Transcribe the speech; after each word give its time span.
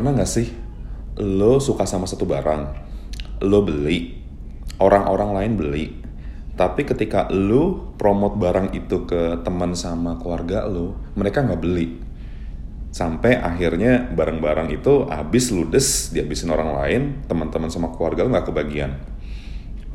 pernah 0.00 0.16
nggak 0.16 0.32
sih 0.32 0.48
lo 1.20 1.60
suka 1.60 1.84
sama 1.84 2.08
satu 2.08 2.24
barang, 2.24 2.62
lo 3.44 3.60
beli, 3.60 4.16
orang-orang 4.80 5.36
lain 5.36 5.52
beli, 5.60 5.84
tapi 6.56 6.88
ketika 6.88 7.28
lo 7.28 7.92
promote 8.00 8.40
barang 8.40 8.72
itu 8.72 9.04
ke 9.04 9.44
teman 9.44 9.76
sama 9.76 10.16
keluarga 10.16 10.64
lo, 10.64 10.96
mereka 11.20 11.44
nggak 11.44 11.60
beli. 11.60 12.00
Sampai 12.88 13.36
akhirnya 13.36 14.08
barang-barang 14.08 14.72
itu 14.72 15.04
habis 15.12 15.52
ludes, 15.52 16.08
dihabisin 16.16 16.48
orang 16.48 16.80
lain, 16.80 17.02
teman-teman 17.28 17.68
sama 17.68 17.92
keluarga 17.92 18.24
lo 18.24 18.32
nggak 18.32 18.48
kebagian. 18.48 18.96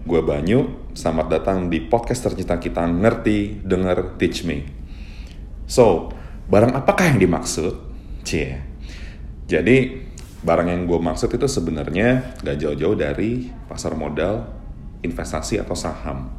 Gue 0.06 0.22
Banyu, 0.22 0.94
selamat 0.94 1.34
datang 1.34 1.58
di 1.74 1.82
podcast 1.82 2.30
tercinta 2.30 2.62
kita 2.62 2.86
Ngerti, 2.86 3.66
Denger, 3.66 4.22
Teach 4.22 4.46
Me. 4.46 4.70
So, 5.66 6.14
barang 6.46 6.78
apakah 6.78 7.10
yang 7.10 7.18
dimaksud? 7.18 7.74
Cie. 8.22 8.75
Jadi, 9.46 10.06
barang 10.46 10.70
yang 10.70 10.86
gue 10.86 11.00
maksud 11.02 11.34
itu 11.34 11.46
sebenarnya 11.50 12.38
gak 12.46 12.58
jauh-jauh 12.62 12.98
dari 12.98 13.50
pasar 13.66 13.98
modal, 13.98 14.46
investasi 15.02 15.62
atau 15.62 15.74
saham. 15.74 16.34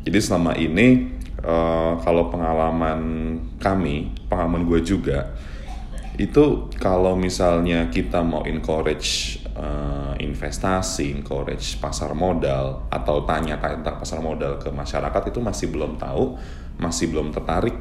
Jadi 0.00 0.18
selama 0.18 0.56
ini 0.56 1.10
uh, 1.42 1.98
kalau 2.00 2.30
pengalaman 2.32 3.00
kami, 3.62 4.10
pengalaman 4.26 4.64
gue 4.64 4.80
juga, 4.80 5.36
itu 6.18 6.68
kalau 6.76 7.16
misalnya 7.16 7.88
kita 7.88 8.20
mau 8.20 8.42
encourage 8.44 9.40
uh, 9.54 10.16
investasi, 10.18 11.12
encourage 11.16 11.78
pasar 11.78 12.12
modal 12.12 12.88
atau 12.92 13.24
tanya 13.24 13.60
tentang 13.60 13.96
pasar 14.00 14.20
modal 14.20 14.56
ke 14.56 14.68
masyarakat 14.72 15.22
itu 15.32 15.38
masih 15.40 15.66
belum 15.72 16.00
tahu, 16.00 16.36
masih 16.80 17.12
belum 17.12 17.30
tertarik 17.30 17.76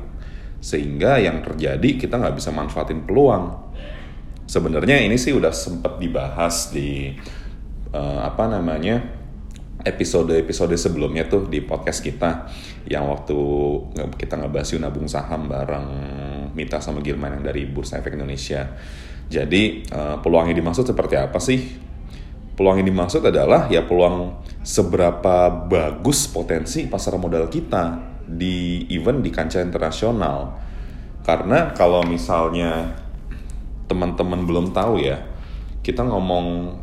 sehingga 0.60 1.16
yang 1.24 1.40
terjadi 1.40 1.96
kita 1.96 2.20
nggak 2.20 2.36
bisa 2.36 2.52
manfaatin 2.52 3.08
peluang 3.08 3.72
sebenarnya 4.50 4.98
ini 5.06 5.14
sih 5.22 5.30
udah 5.30 5.54
sempat 5.54 6.02
dibahas 6.02 6.74
di 6.74 7.14
uh, 7.94 8.26
apa 8.26 8.50
namanya 8.50 8.98
episode-episode 9.86 10.74
sebelumnya 10.74 11.30
tuh 11.30 11.46
di 11.46 11.62
podcast 11.62 12.02
kita 12.02 12.50
yang 12.90 13.08
waktu 13.08 13.38
kita 14.18 14.42
ngebahas 14.42 14.76
nabung 14.82 15.06
saham 15.06 15.46
bareng 15.46 15.88
Mita 16.58 16.82
sama 16.82 17.00
Gilman 17.06 17.40
yang 17.40 17.46
dari 17.46 17.70
Bursa 17.70 18.02
Efek 18.02 18.18
Indonesia. 18.18 18.66
Jadi 19.30 19.86
uh, 19.94 20.18
peluang 20.20 20.50
yang 20.50 20.58
dimaksud 20.58 20.90
seperti 20.90 21.16
apa 21.16 21.38
sih? 21.38 21.78
Peluang 22.58 22.82
yang 22.82 22.90
dimaksud 22.90 23.24
adalah 23.24 23.70
ya 23.70 23.86
peluang 23.86 24.44
seberapa 24.66 25.48
bagus 25.70 26.28
potensi 26.28 26.90
pasar 26.90 27.16
modal 27.16 27.48
kita 27.48 28.02
di 28.26 28.90
event 28.92 29.22
di 29.24 29.30
kancah 29.32 29.64
internasional. 29.64 30.60
Karena 31.24 31.72
kalau 31.72 32.04
misalnya 32.04 33.00
teman-teman 33.90 34.46
belum 34.46 34.72
tahu 34.72 35.02
ya, 35.02 35.18
kita 35.82 36.06
ngomong 36.06 36.78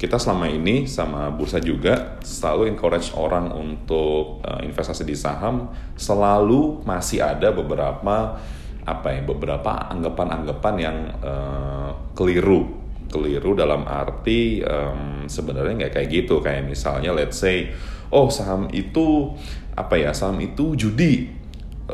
kita 0.00 0.16
selama 0.16 0.48
ini 0.48 0.88
sama 0.88 1.28
bursa 1.28 1.60
juga 1.60 2.16
selalu 2.24 2.72
encourage 2.72 3.12
orang 3.12 3.52
untuk 3.52 4.40
uh, 4.40 4.60
investasi 4.64 5.04
di 5.04 5.12
saham. 5.12 5.68
Selalu 5.96 6.84
masih 6.88 7.20
ada 7.20 7.52
beberapa 7.52 8.40
apa 8.80 9.08
ya 9.12 9.20
beberapa 9.20 9.92
anggapan-anggapan 9.92 10.74
yang 10.80 10.98
uh, 11.20 11.92
keliru. 12.16 12.80
Keliru 13.12 13.52
dalam 13.52 13.84
arti 13.84 14.64
um, 14.64 15.28
sebenarnya 15.28 15.84
nggak 15.84 15.92
kayak 15.92 16.08
gitu. 16.08 16.40
Kayak 16.40 16.64
misalnya 16.72 17.12
let's 17.12 17.36
say 17.36 17.68
oh 18.08 18.32
saham 18.32 18.72
itu 18.72 19.36
apa 19.76 20.00
ya 20.00 20.16
saham 20.16 20.40
itu 20.40 20.80
judi 20.80 21.39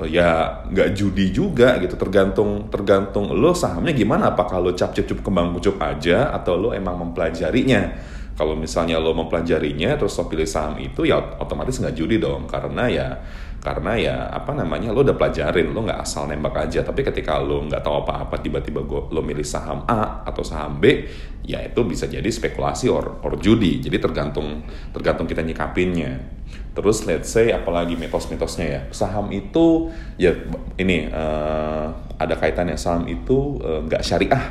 ya 0.04 0.60
nggak 0.68 0.92
judi 0.92 1.32
juga 1.32 1.80
gitu. 1.80 1.96
Tergantung 1.96 2.68
tergantung 2.68 3.32
lo 3.32 3.56
sahamnya 3.56 3.96
gimana. 3.96 4.36
Apakah 4.36 4.60
lo 4.60 4.76
cap 4.76 4.92
cup 4.92 5.24
kembang 5.24 5.56
kucup 5.56 5.80
aja 5.80 6.34
atau 6.36 6.60
lo 6.60 6.76
emang 6.76 7.00
mempelajarinya? 7.00 8.12
Kalau 8.36 8.52
misalnya 8.52 9.00
lo 9.00 9.16
mempelajarinya 9.16 9.96
terus 9.96 10.12
lo 10.20 10.28
pilih 10.28 10.44
saham 10.44 10.76
itu 10.76 11.08
ya 11.08 11.16
otomatis 11.40 11.80
nggak 11.80 11.96
judi 11.96 12.20
dong. 12.20 12.44
Karena 12.44 12.84
ya 12.92 13.08
karena 13.64 13.92
ya 13.96 14.16
apa 14.28 14.52
namanya 14.52 14.92
lo 14.92 15.00
udah 15.00 15.16
pelajarin 15.16 15.72
lo 15.72 15.80
nggak 15.80 16.04
asal 16.04 16.28
nembak 16.28 16.68
aja. 16.68 16.84
Tapi 16.84 17.00
ketika 17.00 17.40
lo 17.40 17.64
nggak 17.64 17.80
tahu 17.80 18.04
apa-apa 18.04 18.36
tiba-tiba 18.44 18.84
lo 18.84 19.20
milih 19.24 19.46
saham 19.46 19.88
A 19.88 20.20
atau 20.28 20.44
saham 20.44 20.76
B 20.76 21.08
ya 21.46 21.62
itu 21.62 21.80
bisa 21.86 22.04
jadi 22.04 22.28
spekulasi 22.28 22.92
or, 22.92 23.24
or 23.24 23.40
judi. 23.40 23.80
Jadi 23.80 23.96
tergantung 23.96 24.60
tergantung 24.92 25.24
kita 25.24 25.40
nyikapinnya 25.40 26.35
terus 26.76 27.08
let's 27.08 27.32
say 27.32 27.50
apalagi 27.50 27.96
mitos-mitosnya 27.96 28.66
ya 28.68 28.80
saham 28.92 29.32
itu 29.32 29.88
ya 30.20 30.36
ini 30.76 31.08
uh, 31.08 31.88
ada 32.16 32.34
kaitannya 32.36 32.76
saham 32.76 33.04
itu 33.08 33.60
eh, 33.60 33.80
nggak 33.84 34.02
uh, 34.02 34.06
syariah 34.06 34.44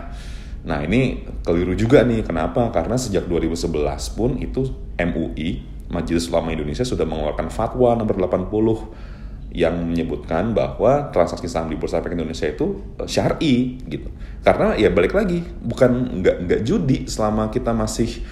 Nah 0.66 0.81
ini 0.81 1.22
keliru 1.45 1.78
juga 1.78 2.01
nih, 2.01 2.25
kenapa? 2.25 2.73
Karena 2.73 2.97
sejak 2.97 3.29
2011 3.29 4.17
pun 4.17 4.34
itu 4.41 4.73
MUI, 4.97 5.61
Majelis 5.94 6.25
Ulama 6.34 6.50
Indonesia 6.50 6.81
sudah 6.81 7.05
mengeluarkan 7.05 7.53
fatwa 7.53 7.94
nomor 7.94 8.17
80 8.17 9.53
yang 9.55 9.78
menyebutkan 9.88 10.51
bahwa 10.51 11.13
transaksi 11.16 11.47
saham 11.47 11.72
di 11.72 11.79
Bursa 11.79 12.03
Efek 12.03 12.11
Indonesia 12.17 12.50
itu 12.50 12.81
eh, 12.97 13.07
syar'i 13.07 13.78
gitu. 13.88 14.09
Karena 14.41 14.73
ya 14.73 14.89
balik 14.89 15.13
lagi, 15.13 15.45
bukan 15.61 16.19
nggak 16.25 16.38
nggak 16.50 16.61
judi 16.66 17.05
selama 17.05 17.53
kita 17.53 17.72
masih 17.72 18.25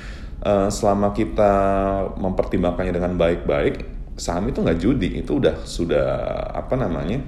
uh, 0.43 0.69
selama 0.69 1.15
kita 1.15 1.53
mempertimbangkannya 2.19 2.93
dengan 2.93 3.15
baik-baik, 3.15 3.87
saham 4.19 4.51
itu 4.51 4.59
nggak 4.61 4.79
judi, 4.79 5.09
itu 5.23 5.39
udah 5.39 5.63
sudah 5.63 6.07
apa 6.53 6.75
namanya? 6.75 7.23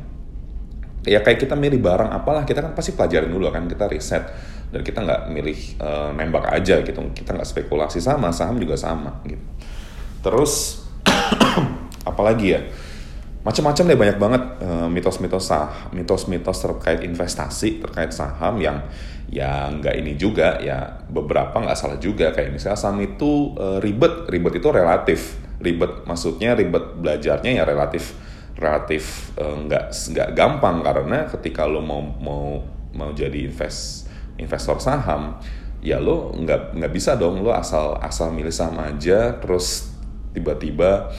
Ya 1.05 1.21
kayak 1.21 1.47
kita 1.47 1.55
milih 1.57 1.79
barang 1.81 2.11
apalah, 2.11 2.43
kita 2.43 2.61
kan 2.61 2.73
pasti 2.73 2.93
pelajarin 2.93 3.31
dulu 3.31 3.49
kan, 3.49 3.65
kita 3.65 3.89
riset. 3.89 4.25
Dan 4.73 4.81
kita 4.81 5.05
nggak 5.05 5.21
milih 5.31 5.59
uh, 5.79 6.09
nembak 6.11 6.51
aja 6.51 6.81
gitu. 6.81 6.99
Kita 7.13 7.31
nggak 7.31 7.47
spekulasi 7.47 8.01
sama 8.01 8.33
saham 8.33 8.57
juga 8.59 8.75
sama 8.75 9.21
gitu. 9.23 9.45
Terus 10.25 10.83
apalagi 12.09 12.57
ya 12.57 12.61
macam-macam 13.45 13.83
deh 13.85 13.99
banyak 14.01 14.17
banget 14.17 14.43
uh, 14.65 14.89
mitos-mitos 14.89 15.45
sah 15.45 15.93
mitos-mitos 15.93 16.65
terkait 16.65 17.05
investasi 17.05 17.77
terkait 17.77 18.09
saham 18.09 18.57
yang 18.57 18.81
yang 19.29 19.81
nggak 19.81 19.95
ini 20.01 20.17
juga 20.17 20.57
ya 20.57 21.05
beberapa 21.09 21.61
nggak 21.61 21.77
salah 21.77 22.01
juga. 22.01 22.33
Kayak 22.33 22.57
misalnya 22.57 22.79
saham 22.81 22.97
itu 23.05 23.53
uh, 23.53 23.77
ribet 23.77 24.25
ribet 24.33 24.57
itu 24.57 24.69
relatif. 24.73 25.37
Ribet 25.61 26.09
maksudnya 26.09 26.57
ribet 26.57 26.97
belajarnya 26.97 27.61
ya 27.61 27.63
relatif 27.69 28.17
relatif 28.57 29.33
nggak 29.37 29.85
uh, 29.93 30.09
nggak 30.13 30.29
gampang. 30.33 30.81
Karena 30.81 31.29
ketika 31.29 31.69
lo 31.69 31.85
mau 31.85 32.01
mau 32.01 32.65
mau 32.97 33.09
jadi 33.13 33.45
invest 33.45 34.09
investor 34.41 34.81
saham 34.81 35.37
ya 35.85 36.01
lo 36.01 36.33
nggak 36.33 36.81
nggak 36.81 36.91
bisa 36.91 37.13
dong 37.13 37.45
lo 37.45 37.53
asal 37.53 37.97
asal 38.01 38.33
milih 38.33 38.53
saham 38.53 38.81
aja. 38.81 39.37
Terus 39.37 39.93
tiba-tiba 40.33 41.13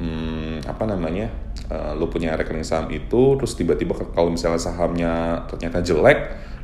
hmm, 0.00 0.64
apa 0.64 0.84
namanya 0.88 1.49
uh, 1.70 1.94
lo 1.94 2.10
punya 2.10 2.34
rekening 2.34 2.66
saham 2.66 2.90
itu 2.90 3.38
terus 3.40 3.54
tiba-tiba 3.56 3.94
kalau 4.12 4.34
misalnya 4.34 4.60
sahamnya 4.60 5.46
ternyata 5.48 5.80
jelek 5.80 6.18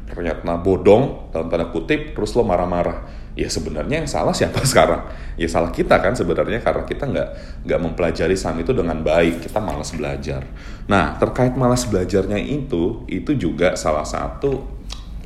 ternyata 0.06 0.54
bodong 0.62 1.32
dalam 1.34 1.50
tanda 1.50 1.70
kutip 1.70 2.14
terus 2.14 2.34
lo 2.34 2.46
marah-marah 2.46 3.06
ya 3.34 3.50
sebenarnya 3.50 4.04
yang 4.04 4.10
salah 4.10 4.34
siapa 4.34 4.62
sekarang 4.70 5.06
ya 5.38 5.48
salah 5.48 5.70
kita 5.70 5.98
kan 5.98 6.14
sebenarnya 6.14 6.62
karena 6.62 6.84
kita 6.84 7.04
nggak 7.06 7.28
nggak 7.66 7.80
mempelajari 7.80 8.36
saham 8.36 8.62
itu 8.62 8.70
dengan 8.74 9.02
baik 9.02 9.46
kita 9.46 9.58
malas 9.62 9.94
belajar 9.94 10.46
nah 10.86 11.14
terkait 11.18 11.54
malas 11.58 11.86
belajarnya 11.86 12.38
itu 12.38 13.02
itu 13.10 13.34
juga 13.34 13.74
salah 13.74 14.04
satu 14.04 14.76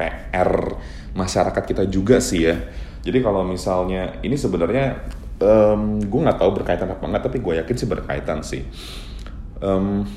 PR 0.01 0.81
masyarakat 1.13 1.63
kita 1.67 1.85
juga 1.91 2.17
sih 2.23 2.49
ya. 2.49 2.57
Jadi 3.01 3.19
kalau 3.21 3.45
misalnya 3.45 4.21
ini 4.25 4.37
sebenarnya 4.37 5.05
um, 5.41 6.01
gue 6.01 6.21
nggak 6.21 6.39
tahu 6.41 6.51
berkaitan 6.57 6.89
apa 6.89 7.05
enggak, 7.05 7.23
tapi 7.29 7.39
gue 7.41 7.55
yakin 7.61 7.77
sih 7.77 7.89
berkaitan 7.89 8.39
sih. 8.45 8.63
Um, 9.61 10.09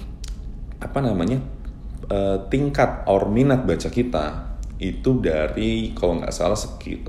apa 0.80 1.00
namanya? 1.00 1.40
Uh, 2.08 2.48
tingkat 2.52 3.08
or 3.08 3.32
minat 3.32 3.64
baca 3.64 3.88
kita 3.88 4.54
itu 4.84 5.24
dari 5.24 5.96
kalau 5.96 6.20
nggak 6.20 6.36
salah 6.36 6.60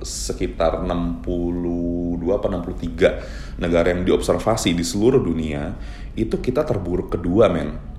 sekitar 0.06 0.86
62 0.86 2.22
apa 2.30 2.46
63 2.46 3.58
negara 3.58 3.90
yang 3.90 4.06
diobservasi 4.06 4.78
di 4.78 4.84
seluruh 4.86 5.18
dunia 5.18 5.74
itu 6.14 6.38
kita 6.38 6.62
terburuk 6.62 7.18
kedua 7.18 7.50
men 7.50 7.93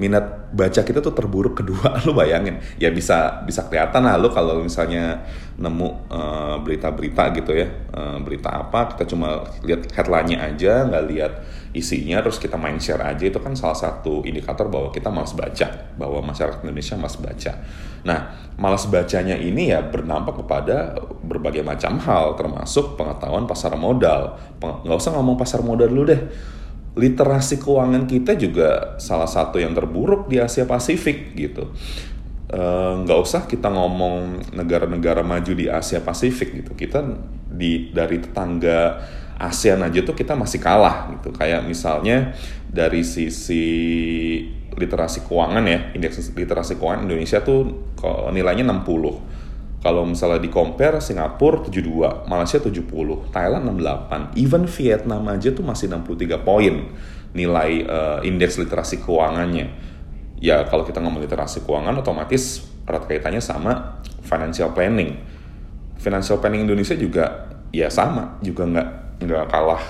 minat 0.00 0.48
baca 0.56 0.80
kita 0.80 1.04
tuh 1.04 1.12
terburuk 1.12 1.60
kedua 1.60 2.00
lu 2.08 2.16
bayangin. 2.16 2.56
Ya 2.80 2.88
bisa 2.88 3.44
bisa 3.44 3.68
kelihatan 3.68 4.00
lah 4.00 4.16
lu 4.16 4.32
kalau 4.32 4.64
misalnya 4.64 5.20
nemu 5.60 6.08
uh, 6.08 6.56
berita-berita 6.64 7.36
gitu 7.36 7.52
ya. 7.52 7.68
Uh, 7.92 8.16
berita 8.24 8.48
apa 8.48 8.96
kita 8.96 9.04
cuma 9.12 9.44
lihat 9.60 9.92
headline-nya 9.92 10.40
aja 10.40 10.88
nggak 10.88 11.04
lihat 11.12 11.32
isinya 11.76 12.24
terus 12.24 12.40
kita 12.40 12.56
main 12.56 12.80
share 12.80 13.04
aja. 13.04 13.28
Itu 13.28 13.44
kan 13.44 13.52
salah 13.52 13.76
satu 13.76 14.24
indikator 14.24 14.72
bahwa 14.72 14.88
kita 14.88 15.12
malas 15.12 15.36
baca 15.36 15.68
bahwa 16.00 16.24
masyarakat 16.32 16.64
Indonesia 16.64 16.96
malas 16.96 17.20
baca. 17.20 17.52
Nah 18.08 18.20
malas 18.56 18.88
bacanya 18.88 19.36
ini 19.36 19.68
ya 19.68 19.84
berdampak 19.84 20.40
kepada 20.40 20.96
berbagai 21.20 21.60
macam 21.60 22.00
hal 22.00 22.40
termasuk 22.40 22.96
pengetahuan 22.96 23.44
pasar 23.44 23.76
modal. 23.76 24.40
Nggak 24.64 24.96
usah 24.96 25.12
ngomong 25.12 25.36
pasar 25.36 25.60
modal 25.60 25.92
dulu 25.92 26.08
deh 26.08 26.22
literasi 26.98 27.62
keuangan 27.62 28.06
kita 28.10 28.34
juga 28.34 28.98
salah 28.98 29.30
satu 29.30 29.62
yang 29.62 29.70
terburuk 29.70 30.26
di 30.26 30.42
Asia 30.42 30.66
Pasifik 30.66 31.38
gitu. 31.38 31.70
eh, 32.50 32.92
nggak 33.06 33.18
uh, 33.18 33.22
usah 33.22 33.46
kita 33.46 33.70
ngomong 33.70 34.50
negara-negara 34.58 35.22
maju 35.22 35.52
di 35.54 35.70
Asia 35.70 36.02
Pasifik 36.02 36.50
gitu. 36.50 36.74
Kita 36.74 36.98
di 37.46 37.94
dari 37.94 38.18
tetangga 38.18 39.06
ASEAN 39.38 39.86
aja 39.86 40.02
tuh 40.02 40.18
kita 40.18 40.34
masih 40.34 40.58
kalah 40.58 41.14
gitu. 41.14 41.30
Kayak 41.30 41.62
misalnya 41.62 42.34
dari 42.66 43.06
sisi 43.06 43.62
literasi 44.74 45.26
keuangan 45.26 45.64
ya 45.66 45.94
indeks 45.94 46.30
literasi 46.34 46.78
keuangan 46.78 47.06
Indonesia 47.06 47.42
tuh 47.42 47.90
nilainya 48.34 48.66
60 48.66 49.39
kalau 49.80 50.04
misalnya 50.04 50.44
di 50.44 50.52
compare 50.52 51.00
Singapura 51.00 51.64
72 51.64 52.28
Malaysia 52.28 52.60
70 52.60 53.32
Thailand 53.32 53.64
68 53.80 54.36
even 54.36 54.68
Vietnam 54.68 55.24
aja 55.32 55.48
tuh 55.56 55.64
masih 55.64 55.88
63 55.88 56.44
poin 56.44 56.92
nilai 57.32 57.70
uh, 57.88 58.20
indeks 58.20 58.60
literasi 58.60 59.00
keuangannya. 59.00 59.72
Ya 60.40 60.68
kalau 60.68 60.84
kita 60.84 61.00
ngomong 61.00 61.24
literasi 61.24 61.64
keuangan 61.64 61.96
otomatis 61.96 62.64
erat 62.84 63.08
kaitannya 63.08 63.40
sama 63.40 64.04
financial 64.20 64.76
planning. 64.76 65.16
Financial 65.96 66.36
planning 66.40 66.68
Indonesia 66.68 66.96
juga 66.96 67.48
ya 67.72 67.88
sama 67.88 68.36
juga 68.44 68.68
nggak 68.68 68.88
nggak 69.20 69.44
kalah 69.52 69.84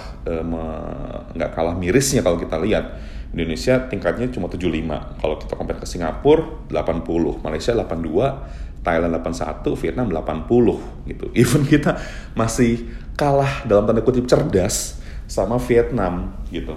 nggak 1.35 1.51
uh, 1.51 1.55
kalah 1.55 1.75
mirisnya 1.75 2.23
kalau 2.23 2.39
kita 2.39 2.63
lihat. 2.63 3.19
Indonesia 3.31 3.87
tingkatnya 3.87 4.27
cuma 4.35 4.51
75 4.51 5.23
kalau 5.23 5.39
kita 5.39 5.55
compare 5.55 5.79
ke 5.79 5.87
Singapura 5.87 6.67
80 6.67 7.47
Malaysia 7.47 7.71
82 7.79 8.70
Thailand 8.81 9.13
81 9.21 9.63
Vietnam 9.77 10.07
80 10.09 11.09
gitu. 11.11 11.25
Even 11.41 11.63
kita 11.69 12.01
masih 12.33 12.89
kalah 13.17 13.65
dalam 13.69 13.85
tanda 13.85 14.01
kutip 14.01 14.25
cerdas 14.25 15.01
sama 15.29 15.61
Vietnam 15.61 16.33
gitu. 16.49 16.75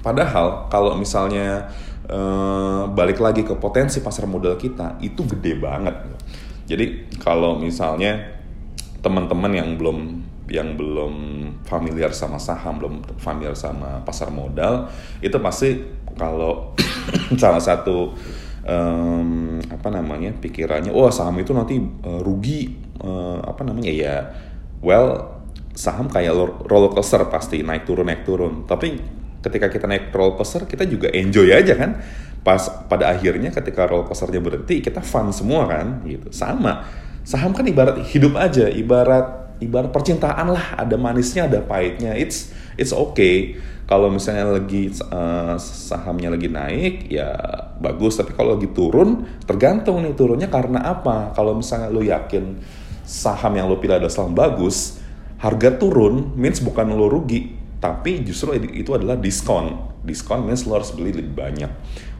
Padahal 0.00 0.70
kalau 0.70 0.94
misalnya 0.94 1.68
uh, 2.08 2.88
balik 2.88 3.18
lagi 3.18 3.42
ke 3.42 3.52
potensi 3.58 4.00
pasar 4.00 4.24
modal 4.30 4.54
kita 4.56 4.96
itu 5.02 5.26
gede 5.26 5.58
banget. 5.58 5.96
Jadi 6.68 7.10
kalau 7.18 7.58
misalnya 7.58 8.38
teman-teman 9.02 9.52
yang 9.52 9.70
belum 9.74 9.98
yang 10.48 10.80
belum 10.80 11.14
familiar 11.68 12.08
sama 12.16 12.40
saham, 12.40 12.80
belum 12.80 12.94
familiar 13.20 13.52
sama 13.52 14.00
pasar 14.00 14.32
modal, 14.32 14.88
itu 15.20 15.36
pasti 15.36 15.76
kalau 16.16 16.72
salah 17.42 17.60
satu 17.60 18.16
um, 18.68 19.58
apa 19.72 19.88
namanya 19.88 20.30
pikirannya, 20.36 20.92
oh 20.92 21.08
saham 21.08 21.40
itu 21.40 21.56
nanti 21.56 21.80
uh, 21.80 22.20
rugi, 22.20 22.76
uh, 23.00 23.40
apa 23.42 23.64
namanya 23.64 23.90
ya, 23.90 24.16
well 24.84 25.40
saham 25.72 26.12
kayak 26.12 26.34
roller 26.68 26.92
coaster 26.92 27.24
pasti 27.32 27.64
naik 27.64 27.88
turun 27.88 28.06
naik 28.06 28.22
turun, 28.28 28.68
tapi 28.68 29.00
ketika 29.40 29.72
kita 29.72 29.86
naik 29.88 30.12
roller 30.12 30.36
coaster 30.36 30.68
kita 30.68 30.84
juga 30.84 31.08
enjoy 31.10 31.48
aja 31.50 31.74
kan, 31.74 31.96
pas 32.44 32.60
pada 32.86 33.10
akhirnya 33.10 33.48
ketika 33.50 33.88
roller 33.88 34.04
coasternya 34.04 34.44
berhenti 34.44 34.84
kita 34.84 35.00
fun 35.00 35.32
semua 35.32 35.64
kan, 35.66 36.04
gitu, 36.04 36.28
sama. 36.30 36.84
Saham 37.24 37.52
kan 37.52 37.64
ibarat 37.64 38.00
hidup 38.08 38.36
aja, 38.40 38.68
ibarat 38.72 39.47
ibarat 39.58 39.90
percintaan 39.90 40.54
lah 40.54 40.78
ada 40.78 40.94
manisnya 40.94 41.46
ada 41.46 41.62
pahitnya. 41.62 42.14
It's 42.14 42.50
it's 42.78 42.94
okay. 42.94 43.58
Kalau 43.88 44.12
misalnya 44.12 44.60
lagi 44.60 44.92
uh, 45.08 45.56
sahamnya 45.56 46.34
lagi 46.34 46.48
naik 46.52 47.08
ya 47.08 47.32
bagus. 47.80 48.20
Tapi 48.20 48.36
kalau 48.36 48.58
lagi 48.58 48.68
turun 48.70 49.24
tergantung 49.48 50.04
nih 50.04 50.12
turunnya 50.14 50.48
karena 50.52 50.84
apa. 50.84 51.32
Kalau 51.32 51.56
misalnya 51.56 51.88
lo 51.88 52.04
yakin 52.04 52.60
saham 53.08 53.56
yang 53.56 53.66
lo 53.66 53.80
pilih 53.80 53.96
adalah 53.96 54.12
saham 54.12 54.36
bagus 54.36 55.00
harga 55.38 55.78
turun 55.78 56.34
means 56.34 56.60
bukan 56.60 56.92
lo 56.92 57.06
rugi. 57.08 57.56
Tapi 57.78 58.26
justru 58.26 58.58
itu 58.58 58.90
adalah 58.90 59.14
diskon. 59.14 59.96
Diskon 60.02 60.44
means 60.44 60.66
lo 60.66 60.82
harus 60.82 60.90
beli 60.90 61.14
lebih 61.14 61.34
banyak. 61.34 61.70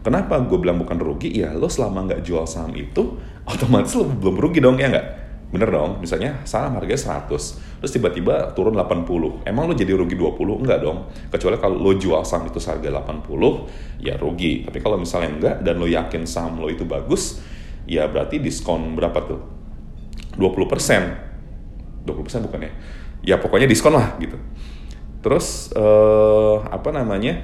Kenapa 0.07 0.39
gue 0.41 0.57
bilang 0.57 0.79
bukan 0.79 0.97
rugi? 0.97 1.35
Ya 1.35 1.53
lo 1.53 1.67
selama 1.67 2.07
nggak 2.07 2.23
jual 2.23 2.47
saham 2.47 2.73
itu 2.79 3.19
otomatis 3.51 3.93
lo 3.99 4.07
belum 4.07 4.39
rugi 4.39 4.63
dong 4.63 4.79
ya 4.79 4.89
nggak 4.89 5.28
Bener 5.49 5.73
dong, 5.73 6.05
misalnya 6.05 6.45
saham 6.45 6.77
harganya 6.77 7.25
100, 7.25 7.81
terus 7.81 7.93
tiba-tiba 7.97 8.53
turun 8.53 8.77
80. 8.77 9.49
Emang 9.49 9.65
lo 9.65 9.73
jadi 9.73 9.97
rugi 9.97 10.13
20? 10.13 10.61
Enggak 10.61 10.85
dong. 10.85 11.09
Kecuali 11.33 11.57
kalau 11.57 11.81
lo 11.81 11.97
jual 11.97 12.21
saham 12.21 12.53
itu 12.53 12.61
seharga 12.61 12.93
80, 12.93 13.65
ya 14.05 14.21
rugi. 14.21 14.69
Tapi 14.69 14.79
kalau 14.85 15.01
misalnya 15.01 15.31
enggak, 15.33 15.57
dan 15.65 15.81
lo 15.81 15.89
yakin 15.89 16.29
saham 16.29 16.61
lo 16.61 16.69
itu 16.69 16.85
bagus, 16.85 17.41
ya 17.89 18.05
berarti 18.05 18.45
diskon 18.45 18.93
berapa 18.93 19.25
tuh? 19.25 19.41
20 20.37 20.69
persen. 20.69 21.17
20 22.05 22.27
persen 22.29 22.41
bukan 22.45 22.69
ya? 22.69 22.73
Ya 23.25 23.37
pokoknya 23.41 23.65
diskon 23.65 23.97
lah 23.97 24.21
gitu. 24.21 24.37
Terus, 25.25 25.73
eh, 25.73 26.57
apa 26.69 26.93
namanya, 26.93 27.41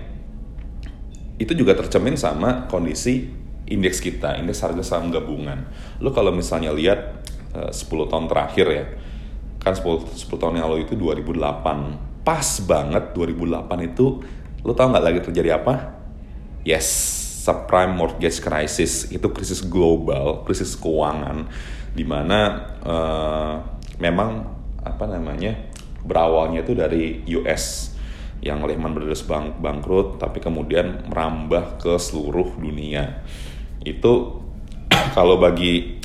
itu 1.40 1.56
juga 1.56 1.72
tercemin 1.72 2.20
sama 2.20 2.68
kondisi 2.68 3.32
indeks 3.64 3.98
kita, 4.04 4.36
indeks 4.36 4.60
harga 4.60 4.84
saham 4.84 5.08
gabungan. 5.08 5.64
Lo 6.04 6.12
kalau 6.12 6.30
misalnya 6.30 6.70
lihat 6.70 7.23
10 7.54 7.70
eh, 7.70 8.06
tahun 8.10 8.26
terakhir 8.26 8.66
ya. 8.68 8.84
Kan 9.62 9.72
10, 9.78 10.12
10 10.12 10.42
tahun 10.42 10.54
yang 10.60 10.68
lalu 10.68 10.84
itu 10.84 10.94
2008 10.98 12.24
pas 12.24 12.48
banget 12.64 13.12
2008 13.12 13.90
itu 13.94 14.24
lo 14.64 14.72
tau 14.72 14.88
nggak 14.88 15.04
lagi 15.04 15.20
terjadi 15.22 15.60
apa? 15.60 15.94
Yes 16.64 16.88
subprime 17.44 17.92
mortgage 17.92 18.40
crisis. 18.40 19.12
Itu 19.12 19.28
krisis 19.30 19.60
global 19.60 20.42
krisis 20.48 20.72
keuangan 20.80 21.44
di 21.92 22.02
mana 22.02 22.40
uh, 22.82 22.90
eh, 22.90 23.54
memang 24.00 24.30
apa 24.84 25.04
namanya 25.06 25.54
berawalnya 26.04 26.64
itu 26.64 26.72
dari 26.76 27.24
US 27.40 27.94
yang 28.44 28.60
Lehman 28.60 28.92
Brothers 28.92 29.24
bang 29.24 29.56
bangkrut 29.56 30.20
tapi 30.20 30.40
kemudian 30.40 31.08
merambah 31.08 31.80
ke 31.80 31.96
seluruh 32.00 32.56
dunia. 32.56 33.24
Itu 33.84 34.40
kalau 35.16 35.36
bagi 35.36 36.03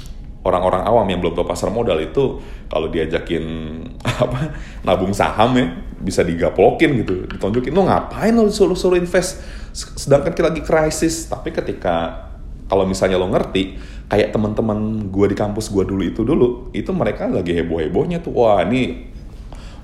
orang-orang 0.50 0.82
awam 0.82 1.06
yang 1.06 1.22
belum 1.22 1.38
tahu 1.38 1.46
pasar 1.46 1.70
modal 1.70 2.02
itu 2.02 2.42
kalau 2.66 2.90
diajakin 2.90 3.44
apa 4.26 4.58
nabung 4.82 5.14
saham 5.14 5.54
ya 5.56 5.66
bisa 6.02 6.26
digaplokin 6.26 7.06
gitu 7.06 7.30
ditunjukin. 7.30 7.72
Lo 7.72 7.86
ngapain 7.86 8.34
lo 8.34 8.50
suruh 8.50 8.76
suruh 8.76 8.98
invest? 8.98 9.40
Sedangkan 9.74 10.34
kita 10.34 10.50
lagi 10.50 10.66
krisis. 10.66 11.30
Tapi 11.30 11.54
ketika 11.54 12.28
kalau 12.66 12.90
misalnya 12.90 13.22
lo 13.22 13.30
ngerti 13.30 13.78
kayak 14.10 14.34
teman-teman 14.34 15.10
gue 15.14 15.26
di 15.30 15.36
kampus 15.38 15.70
gue 15.70 15.86
dulu 15.86 16.02
itu 16.02 16.22
dulu 16.26 16.48
itu 16.74 16.90
mereka 16.90 17.30
lagi 17.30 17.54
heboh 17.54 17.78
hebohnya 17.78 18.18
tuh 18.26 18.34
wah 18.34 18.66
ini 18.66 19.06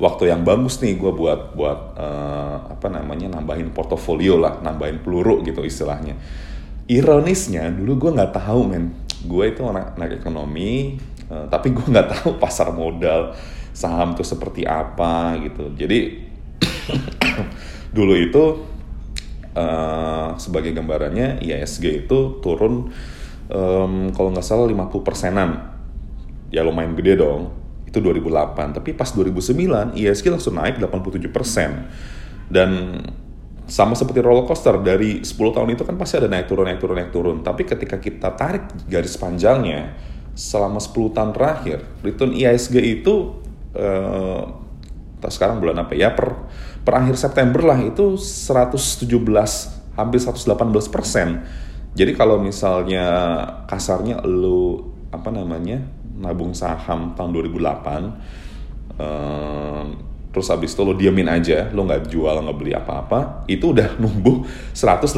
waktu 0.02 0.34
yang 0.34 0.42
bagus 0.42 0.82
nih 0.82 0.98
gue 0.98 1.12
buat 1.14 1.54
buat 1.54 1.80
uh, 1.94 2.58
apa 2.74 2.88
namanya 2.90 3.38
nambahin 3.38 3.70
portofolio 3.72 4.42
lah 4.42 4.60
nambahin 4.60 5.00
peluru 5.00 5.46
gitu 5.46 5.64
istilahnya. 5.64 6.18
Ironisnya 6.86 7.74
dulu 7.74 7.98
gue 7.98 8.12
nggak 8.18 8.34
tahu 8.34 8.62
men 8.66 9.05
gue 9.26 9.44
itu 9.52 9.62
anak, 9.66 9.98
anak 9.98 10.22
ekonomi 10.22 10.96
uh, 11.30 11.50
tapi 11.50 11.74
gue 11.74 11.86
nggak 11.86 12.08
tahu 12.22 12.30
pasar 12.44 12.72
modal 12.72 13.34
saham 13.76 14.16
itu 14.16 14.24
seperti 14.24 14.64
apa 14.64 15.36
gitu. 15.44 15.76
Jadi 15.76 16.24
dulu 17.96 18.14
itu 18.16 18.44
uh, 19.52 20.32
sebagai 20.40 20.72
gambarannya 20.72 21.44
ISG 21.44 22.08
itu 22.08 22.40
turun 22.40 22.96
um, 23.52 23.94
kalau 24.16 24.32
nggak 24.32 24.48
salah 24.48 24.64
50 24.64 25.04
persenan. 25.04 25.76
Ya 26.56 26.64
lumayan 26.64 26.96
gede 26.96 27.20
dong. 27.20 27.52
Itu 27.84 28.00
2008 28.00 28.80
tapi 28.80 28.96
pas 28.96 29.12
2009 29.12 30.00
ISG 30.00 30.32
langsung 30.32 30.56
naik 30.56 30.80
87 30.80 31.28
persen. 31.36 31.92
Dan 32.48 33.02
sama 33.66 33.98
seperti 33.98 34.22
roller 34.22 34.46
coaster 34.46 34.78
dari 34.78 35.26
10 35.26 35.34
tahun 35.34 35.74
itu 35.74 35.82
kan 35.82 35.98
pasti 35.98 36.22
ada 36.22 36.30
naik 36.30 36.46
turun 36.46 36.70
naik 36.70 36.80
turun 36.80 36.96
naik 37.02 37.12
turun. 37.12 37.38
Tapi 37.42 37.66
ketika 37.66 37.98
kita 37.98 38.38
tarik 38.38 38.70
garis 38.86 39.18
panjangnya 39.18 39.98
selama 40.38 40.78
10 40.78 41.16
tahun 41.16 41.32
terakhir 41.34 41.80
return 42.06 42.36
IISG 42.38 42.76
itu 42.78 43.42
eh, 43.74 44.44
sekarang 45.26 45.58
bulan 45.58 45.82
apa 45.82 45.98
ya 45.98 46.14
per 46.14 46.46
per 46.86 46.94
akhir 47.02 47.18
September 47.18 47.66
lah 47.66 47.82
itu 47.82 48.14
117 48.14 49.10
hampir 49.98 50.20
118 50.22 50.94
persen. 50.94 51.42
Jadi 51.96 52.12
kalau 52.14 52.38
misalnya 52.38 53.08
kasarnya 53.66 54.22
lu 54.28 54.94
apa 55.10 55.32
namanya 55.34 55.82
nabung 56.20 56.54
saham 56.54 57.18
tahun 57.18 57.34
2008 57.50 59.02
eh, 59.02 59.84
terus 60.36 60.52
habis 60.52 60.76
itu 60.76 60.84
lo 60.84 60.92
diamin 60.92 61.32
aja, 61.32 61.72
lo 61.72 61.88
nggak 61.88 62.12
jual, 62.12 62.36
nggak 62.44 62.58
beli 62.60 62.76
apa-apa, 62.76 63.48
itu 63.48 63.72
udah 63.72 63.96
numbuh 64.04 64.44
118%. 64.76 65.16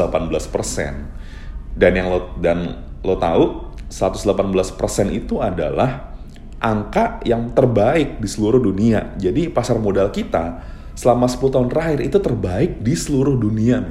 Dan 1.74 1.92
yang 1.98 2.14
lo 2.14 2.38
dan 2.38 2.86
lo 3.02 3.18
tahu 3.18 3.74
118% 3.90 4.78
itu 5.10 5.42
adalah 5.42 6.14
angka 6.62 7.18
yang 7.26 7.50
terbaik 7.50 8.22
di 8.22 8.30
seluruh 8.30 8.62
dunia. 8.62 9.18
Jadi 9.18 9.50
pasar 9.50 9.82
modal 9.82 10.14
kita 10.14 10.62
selama 10.94 11.26
10 11.26 11.50
tahun 11.50 11.68
terakhir 11.74 12.00
itu 12.06 12.18
terbaik 12.22 12.78
di 12.86 12.94
seluruh 12.94 13.34
dunia. 13.42 13.82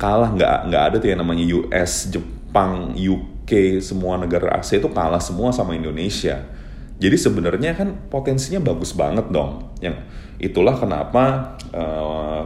Kalah 0.00 0.32
nggak 0.32 0.56
nggak 0.72 0.82
ada 0.88 0.96
tuh 0.96 1.08
yang 1.12 1.20
namanya 1.20 1.44
US, 1.44 2.08
Jepang, 2.08 2.96
UK, 2.96 3.84
semua 3.84 4.16
negara 4.16 4.56
Asia 4.56 4.80
itu 4.80 4.88
kalah 4.88 5.20
semua 5.20 5.52
sama 5.52 5.76
Indonesia. 5.76 6.56
Jadi 6.98 7.14
sebenarnya 7.14 7.78
kan 7.78 8.10
potensinya 8.10 8.58
bagus 8.58 8.90
banget 8.94 9.30
dong. 9.30 9.70
Yang 9.78 10.02
itulah 10.42 10.74
kenapa 10.74 11.54
uh, 11.70 12.42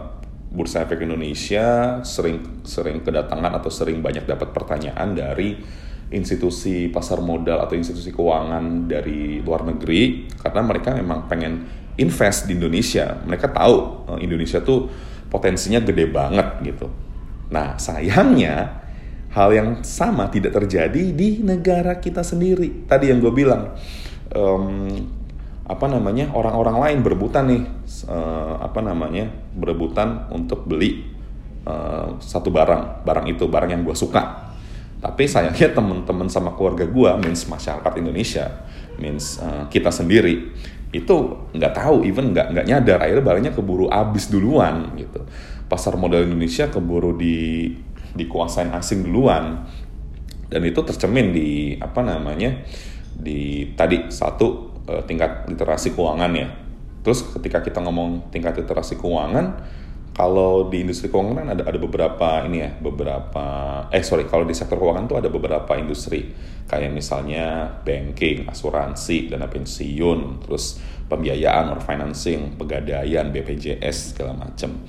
Bursa 0.52 0.84
Efek 0.84 1.00
Indonesia 1.00 1.98
sering 2.04 2.60
sering 2.60 3.00
kedatangan 3.00 3.56
atau 3.56 3.72
sering 3.72 4.04
banyak 4.04 4.28
dapat 4.28 4.52
pertanyaan 4.52 5.16
dari 5.16 5.56
institusi 6.12 6.92
pasar 6.92 7.24
modal 7.24 7.64
atau 7.64 7.72
institusi 7.72 8.12
keuangan 8.12 8.84
dari 8.84 9.40
luar 9.40 9.64
negeri 9.64 10.28
karena 10.44 10.60
mereka 10.60 10.92
memang 10.92 11.24
pengen 11.24 11.64
invest 11.96 12.44
di 12.44 12.52
Indonesia. 12.52 13.16
Mereka 13.24 13.48
tahu 13.56 13.76
uh, 14.12 14.18
Indonesia 14.20 14.60
tuh 14.60 14.92
potensinya 15.32 15.80
gede 15.80 16.12
banget 16.12 16.60
gitu. 16.60 16.92
Nah, 17.48 17.80
sayangnya 17.80 18.84
hal 19.32 19.48
yang 19.56 19.80
sama 19.80 20.28
tidak 20.28 20.52
terjadi 20.60 21.16
di 21.16 21.40
negara 21.40 21.96
kita 21.96 22.20
sendiri. 22.20 22.84
Tadi 22.84 23.08
yang 23.08 23.24
gue 23.24 23.32
bilang, 23.32 23.72
um, 24.32 24.92
apa 25.62 25.86
namanya 25.88 26.34
orang-orang 26.34 26.76
lain 26.82 26.98
berebutan 27.06 27.44
nih, 27.48 27.62
uh, 28.10 28.60
apa 28.60 28.82
namanya 28.82 29.30
berebutan 29.54 30.28
untuk 30.34 30.66
beli 30.66 31.06
uh, 31.64 32.18
satu 32.18 32.50
barang, 32.50 33.06
barang 33.06 33.26
itu 33.30 33.46
barang 33.46 33.70
yang 33.70 33.82
gue 33.86 33.96
suka. 33.96 34.52
Tapi 35.02 35.26
sayangnya 35.26 35.74
teman-teman 35.74 36.30
sama 36.30 36.54
keluarga 36.54 36.86
gue, 36.86 37.10
means 37.22 37.46
masyarakat 37.46 37.92
Indonesia, 37.98 38.66
means 38.98 39.38
uh, 39.42 39.66
kita 39.70 39.90
sendiri 39.90 40.54
itu 40.92 41.14
nggak 41.56 41.72
tahu, 41.72 42.04
even 42.04 42.36
nggak 42.36 42.52
nggak 42.52 42.66
nyadar 42.68 42.98
akhirnya 43.00 43.24
barangnya 43.24 43.52
keburu 43.56 43.88
abis 43.88 44.28
duluan 44.28 44.92
gitu. 45.00 45.24
Pasar 45.66 45.96
modal 45.96 46.28
Indonesia 46.28 46.68
keburu 46.68 47.16
di 47.16 47.72
dikuasain 48.12 48.68
asing 48.76 49.08
duluan 49.08 49.64
dan 50.52 50.60
itu 50.68 50.84
tercermin 50.84 51.32
di 51.32 51.80
apa 51.80 52.04
namanya 52.04 52.60
di 53.22 53.70
tadi 53.78 54.10
satu 54.10 54.46
uh, 54.90 55.02
tingkat 55.06 55.46
literasi 55.46 55.94
keuangan 55.94 56.32
ya. 56.34 56.48
Terus 57.02 57.22
ketika 57.38 57.62
kita 57.62 57.78
ngomong 57.82 58.30
tingkat 58.34 58.58
literasi 58.58 58.98
keuangan, 58.98 59.58
kalau 60.12 60.68
di 60.68 60.84
industri 60.84 61.08
keuangan 61.08 61.40
kan 61.40 61.48
ada 61.56 61.62
ada 61.64 61.78
beberapa 61.78 62.28
ini 62.44 62.58
ya, 62.62 62.70
beberapa 62.78 63.44
eh 63.88 64.04
sorry 64.04 64.26
kalau 64.26 64.44
di 64.44 64.52
sektor 64.52 64.76
keuangan 64.76 65.08
tuh 65.08 65.18
ada 65.18 65.32
beberapa 65.32 65.72
industri 65.78 66.30
kayak 66.68 66.92
misalnya 66.92 67.78
banking, 67.82 68.46
asuransi, 68.46 69.32
dana 69.32 69.48
pensiun, 69.48 70.46
terus 70.46 70.78
pembiayaan 71.08 71.72
or 71.74 71.80
financing, 71.82 72.54
pegadaian, 72.60 73.32
BPJS 73.32 74.14
segala 74.14 74.36
macam. 74.36 74.84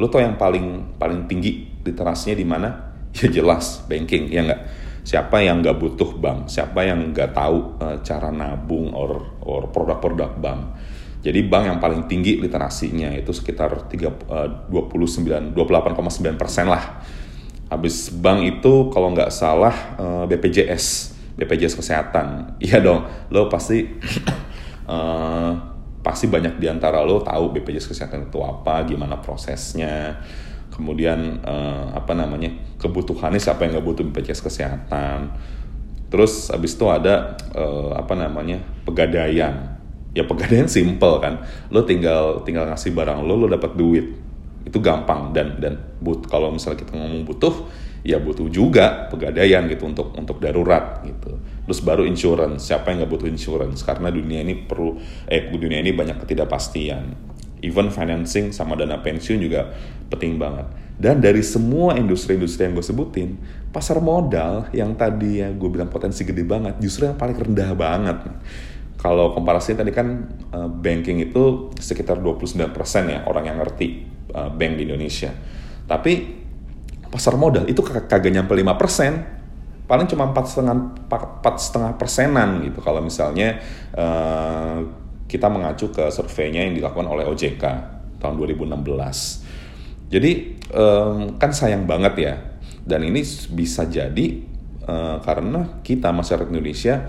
Lo 0.00 0.08
tau 0.08 0.22
yang 0.22 0.36
paling 0.40 0.96
paling 0.96 1.28
tinggi 1.28 1.70
literasinya 1.84 2.36
di 2.36 2.46
mana? 2.46 2.70
Ya 3.10 3.26
jelas 3.26 3.82
banking, 3.90 4.30
ya 4.30 4.46
nggak 4.46 4.62
siapa 5.00 5.40
yang 5.40 5.64
nggak 5.64 5.76
butuh 5.80 6.10
bank, 6.20 6.52
siapa 6.52 6.84
yang 6.84 7.12
nggak 7.12 7.32
tahu 7.32 7.80
uh, 7.80 7.96
cara 8.04 8.28
nabung 8.28 8.92
or 8.92 9.40
or 9.44 9.68
produk-produk 9.72 10.36
bank. 10.36 10.62
Jadi 11.20 11.44
bank 11.44 11.64
yang 11.68 11.78
paling 11.80 12.08
tinggi 12.08 12.40
literasinya 12.40 13.12
itu 13.12 13.28
sekitar 13.28 13.92
3, 13.92 13.92
uh, 13.92 14.48
29 14.72 15.52
28,9 15.52 16.40
persen 16.40 16.66
lah. 16.68 17.04
Habis 17.68 18.08
bank 18.10 18.40
itu 18.58 18.88
kalau 18.88 19.12
nggak 19.12 19.28
salah 19.28 19.74
uh, 20.00 20.24
BPJS, 20.24 21.14
BPJS 21.36 21.76
kesehatan. 21.76 22.26
Iya 22.64 22.80
dong, 22.80 23.04
lo 23.32 23.52
pasti 23.52 23.84
uh, 24.88 25.52
pasti 26.06 26.32
banyak 26.32 26.56
di 26.56 26.64
antara 26.72 27.04
lo 27.04 27.20
tahu 27.20 27.52
BPJS 27.52 27.92
kesehatan 27.92 28.32
itu 28.32 28.40
apa, 28.40 28.88
gimana 28.88 29.20
prosesnya 29.20 30.16
kemudian 30.80 31.44
uh, 31.44 31.92
apa 31.92 32.16
namanya 32.16 32.48
kebutuhannya 32.80 33.36
siapa 33.36 33.68
yang 33.68 33.76
nggak 33.76 33.84
butuh 33.84 34.02
BPJS 34.08 34.40
kesehatan. 34.40 35.36
Terus 36.08 36.48
habis 36.48 36.72
itu 36.72 36.88
ada 36.88 37.36
uh, 37.52 37.92
apa 37.92 38.16
namanya 38.16 38.64
pegadaian. 38.88 39.76
Ya 40.16 40.24
pegadaian 40.24 40.66
simple 40.80 41.20
kan. 41.20 41.44
Lo 41.68 41.84
tinggal 41.84 42.40
tinggal 42.48 42.64
ngasih 42.72 42.96
barang 42.96 43.20
lo 43.20 43.36
lo 43.36 43.46
dapat 43.52 43.76
duit. 43.76 44.16
Itu 44.64 44.80
gampang 44.80 45.36
dan 45.36 45.60
dan 45.60 45.76
but 46.00 46.24
kalau 46.32 46.48
misalnya 46.48 46.80
kita 46.80 46.96
ngomong 46.96 47.28
butuh 47.28 47.68
ya 48.00 48.16
butuh 48.16 48.48
juga 48.48 49.12
pegadaian 49.12 49.68
gitu 49.68 49.84
untuk 49.84 50.16
untuk 50.16 50.40
darurat 50.40 51.04
gitu. 51.04 51.36
Terus 51.68 51.80
baru 51.84 52.08
insurance. 52.08 52.72
Siapa 52.72 52.90
yang 52.90 53.04
nggak 53.04 53.12
butuh 53.12 53.28
insurance? 53.28 53.84
Karena 53.84 54.08
dunia 54.08 54.40
ini 54.40 54.64
perlu 54.64 54.96
eh 55.28 55.52
dunia 55.52 55.78
ini 55.84 55.92
banyak 55.92 56.24
ketidakpastian 56.24 57.29
even 57.60 57.92
financing 57.92 58.50
sama 58.50 58.76
dana 58.76 59.00
pensiun 59.00 59.40
juga 59.40 59.72
penting 60.12 60.36
banget. 60.36 60.66
Dan 61.00 61.24
dari 61.24 61.40
semua 61.40 61.96
industri-industri 61.96 62.68
yang 62.68 62.76
gue 62.76 62.84
sebutin, 62.84 63.40
pasar 63.72 64.04
modal 64.04 64.68
yang 64.76 64.92
tadi 64.92 65.40
ya 65.40 65.48
gue 65.48 65.68
bilang 65.72 65.88
potensi 65.88 66.28
gede 66.28 66.44
banget, 66.44 66.76
justru 66.76 67.08
yang 67.08 67.16
paling 67.16 67.40
rendah 67.40 67.72
banget. 67.72 68.18
Kalau 69.00 69.32
komparasi 69.32 69.80
tadi 69.80 69.96
kan 69.96 70.28
uh, 70.52 70.68
banking 70.68 71.24
itu 71.24 71.72
sekitar 71.80 72.20
29% 72.20 72.68
ya 73.08 73.24
orang 73.24 73.48
yang 73.48 73.56
ngerti 73.64 74.04
uh, 74.36 74.52
bank 74.52 74.76
di 74.76 74.84
Indonesia. 74.84 75.32
Tapi 75.88 76.12
pasar 77.08 77.40
modal 77.40 77.64
itu 77.64 77.80
kagak 77.80 78.28
nyampe 78.28 78.52
5%, 78.52 79.88
paling 79.88 80.06
cuma 80.06 80.30
empat 80.30 80.52
setengah 80.52 80.76
empat 81.10 81.54
setengah 81.58 81.92
persenan 81.98 82.62
gitu 82.62 82.78
kalau 82.78 83.02
misalnya 83.02 83.58
uh, 83.96 84.99
kita 85.30 85.46
mengacu 85.46 85.94
ke 85.94 86.10
surveinya 86.10 86.66
yang 86.66 86.74
dilakukan 86.74 87.06
oleh 87.06 87.22
OJK 87.30 87.62
tahun 88.18 88.34
2016. 88.34 90.10
Jadi 90.10 90.32
um, 90.74 91.38
kan 91.38 91.54
sayang 91.54 91.86
banget 91.86 92.14
ya, 92.18 92.34
dan 92.82 93.06
ini 93.06 93.22
bisa 93.54 93.86
jadi 93.86 94.26
uh, 94.90 95.22
karena 95.22 95.78
kita 95.86 96.10
masyarakat 96.10 96.50
Indonesia 96.50 97.06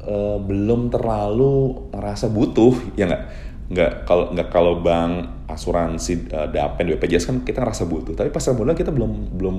uh, 0.00 0.40
belum 0.40 0.88
terlalu 0.88 1.92
merasa 1.92 2.32
butuh, 2.32 2.72
ya 2.96 3.04
nggak? 3.04 3.24
Nggak 3.68 3.92
kalau 4.08 4.24
nggak 4.32 4.48
kalau 4.48 4.80
bank 4.80 5.36
asuransi 5.46 6.32
uh, 6.32 6.48
Dapen 6.50 6.90
BPJS 6.90 7.28
kan 7.30 7.36
kita 7.46 7.62
ngerasa 7.62 7.86
butuh 7.86 8.18
tapi 8.18 8.34
pasar 8.34 8.58
modal 8.58 8.74
kita 8.74 8.90
belum 8.90 9.38
belum 9.38 9.56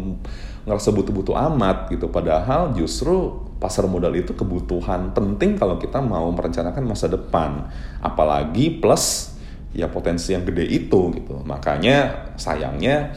ngerasa 0.68 0.92
butuh-butuh 0.92 1.36
amat 1.52 1.92
gitu 1.96 2.12
padahal 2.12 2.76
justru 2.76 3.47
pasar 3.58 3.90
modal 3.90 4.14
itu 4.14 4.38
kebutuhan 4.38 5.12
penting 5.14 5.58
kalau 5.58 5.82
kita 5.82 6.02
mau 6.02 6.30
merencanakan 6.30 6.84
masa 6.86 7.10
depan. 7.10 7.70
Apalagi 8.02 8.78
plus 8.78 9.38
ya 9.74 9.90
potensi 9.90 10.34
yang 10.34 10.46
gede 10.46 10.66
itu 10.66 11.14
gitu. 11.14 11.42
Makanya 11.46 12.30
sayangnya 12.38 13.14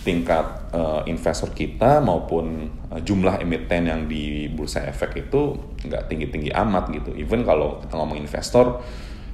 tingkat 0.00 0.72
uh, 0.72 1.04
investor 1.04 1.52
kita 1.52 2.00
maupun 2.00 2.72
uh, 2.88 3.00
jumlah 3.04 3.44
emiten 3.44 3.84
yang 3.84 4.00
di 4.08 4.48
bursa 4.48 4.88
efek 4.88 5.28
itu 5.28 5.54
nggak 5.84 6.08
tinggi-tinggi 6.08 6.50
amat 6.56 6.88
gitu. 6.94 7.12
Even 7.20 7.44
kalau 7.44 7.78
kita 7.84 7.94
ngomong 7.94 8.16
investor 8.16 8.80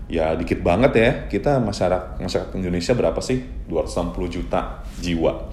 ya 0.07 0.39
dikit 0.39 0.63
banget 0.63 0.93
ya 0.95 1.11
kita 1.27 1.59
masyarakat 1.59 2.23
masyarakat 2.23 2.51
Indonesia 2.59 2.93
berapa 2.95 3.21
sih? 3.23 3.47
260 3.71 4.37
juta 4.37 4.83
jiwa. 4.99 5.49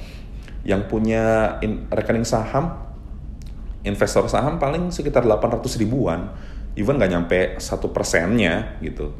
Yang 0.63 0.81
punya 0.89 1.55
in, 1.61 1.85
rekening 1.91 2.25
saham 2.25 2.92
investor 3.83 4.25
saham 4.31 4.59
paling 4.59 4.89
sekitar 4.89 5.27
800 5.27 5.79
ribuan, 5.79 6.31
even 6.75 6.95
nggak 6.95 7.11
nyampe 7.11 7.39
satu 7.59 7.91
persennya 7.91 8.79
gitu. 8.79 9.11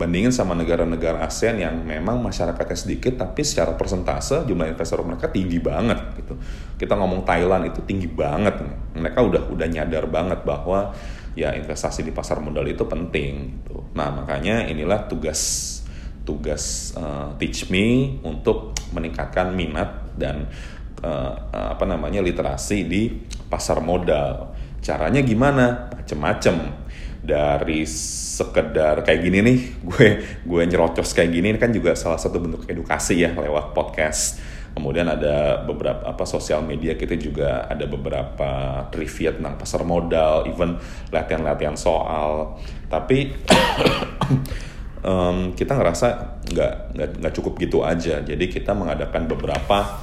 Bandingin 0.00 0.32
sama 0.32 0.56
negara-negara 0.56 1.20
ASEAN 1.28 1.60
yang 1.60 1.76
memang 1.84 2.24
masyarakatnya 2.24 2.76
sedikit, 2.76 3.20
tapi 3.20 3.44
secara 3.44 3.76
persentase 3.76 4.48
jumlah 4.48 4.72
investor 4.72 5.04
mereka 5.04 5.28
tinggi 5.28 5.60
banget 5.60 6.00
gitu. 6.16 6.40
Kita 6.80 6.96
ngomong 6.96 7.28
Thailand 7.28 7.68
itu 7.68 7.84
tinggi 7.84 8.08
banget, 8.08 8.64
mereka 8.96 9.20
udah 9.20 9.52
udah 9.52 9.68
nyadar 9.68 10.08
banget 10.08 10.40
bahwa 10.40 10.96
ya 11.36 11.52
investasi 11.52 12.00
di 12.00 12.16
pasar 12.16 12.40
modal 12.40 12.64
itu 12.64 12.84
penting. 12.88 13.60
Gitu. 13.60 13.76
Nah 13.92 14.08
makanya 14.08 14.64
inilah 14.72 15.04
tugas 15.04 15.68
tugas 16.24 16.94
uh, 16.96 17.36
Teach 17.36 17.68
Me 17.68 18.16
untuk 18.24 18.76
meningkatkan 18.92 19.52
minat 19.52 20.16
dan 20.16 20.48
uh, 21.04 21.34
apa 21.76 21.84
namanya 21.84 22.20
literasi 22.20 22.88
di 22.88 23.02
pasar 23.50 23.82
modal. 23.82 24.54
Caranya 24.80 25.20
gimana? 25.20 25.90
Macem-macem. 25.92 26.88
Dari 27.20 27.84
sekedar 27.84 29.04
kayak 29.04 29.20
gini 29.20 29.38
nih, 29.44 29.58
gue 29.90 30.08
gue 30.46 30.62
nyerocos 30.64 31.12
kayak 31.12 31.30
gini 31.36 31.52
kan 31.60 31.68
juga 31.74 31.92
salah 31.92 32.16
satu 32.16 32.40
bentuk 32.40 32.64
edukasi 32.70 33.20
ya 33.20 33.36
lewat 33.36 33.76
podcast. 33.76 34.40
Kemudian 34.70 35.10
ada 35.10 35.66
beberapa 35.66 36.06
apa 36.06 36.22
sosial 36.22 36.62
media 36.62 36.94
kita 36.94 37.18
juga 37.18 37.66
ada 37.66 37.90
beberapa 37.90 38.86
trivia 38.94 39.34
tentang 39.34 39.58
pasar 39.58 39.82
modal, 39.82 40.46
even 40.46 40.78
latihan-latihan 41.10 41.74
soal. 41.74 42.56
Tapi 42.86 43.34
um, 45.10 45.52
kita 45.58 45.74
ngerasa 45.74 46.38
nggak 46.46 46.72
nggak 47.18 47.34
cukup 47.34 47.58
gitu 47.58 47.82
aja. 47.82 48.22
Jadi 48.22 48.46
kita 48.46 48.70
mengadakan 48.72 49.26
beberapa 49.26 50.00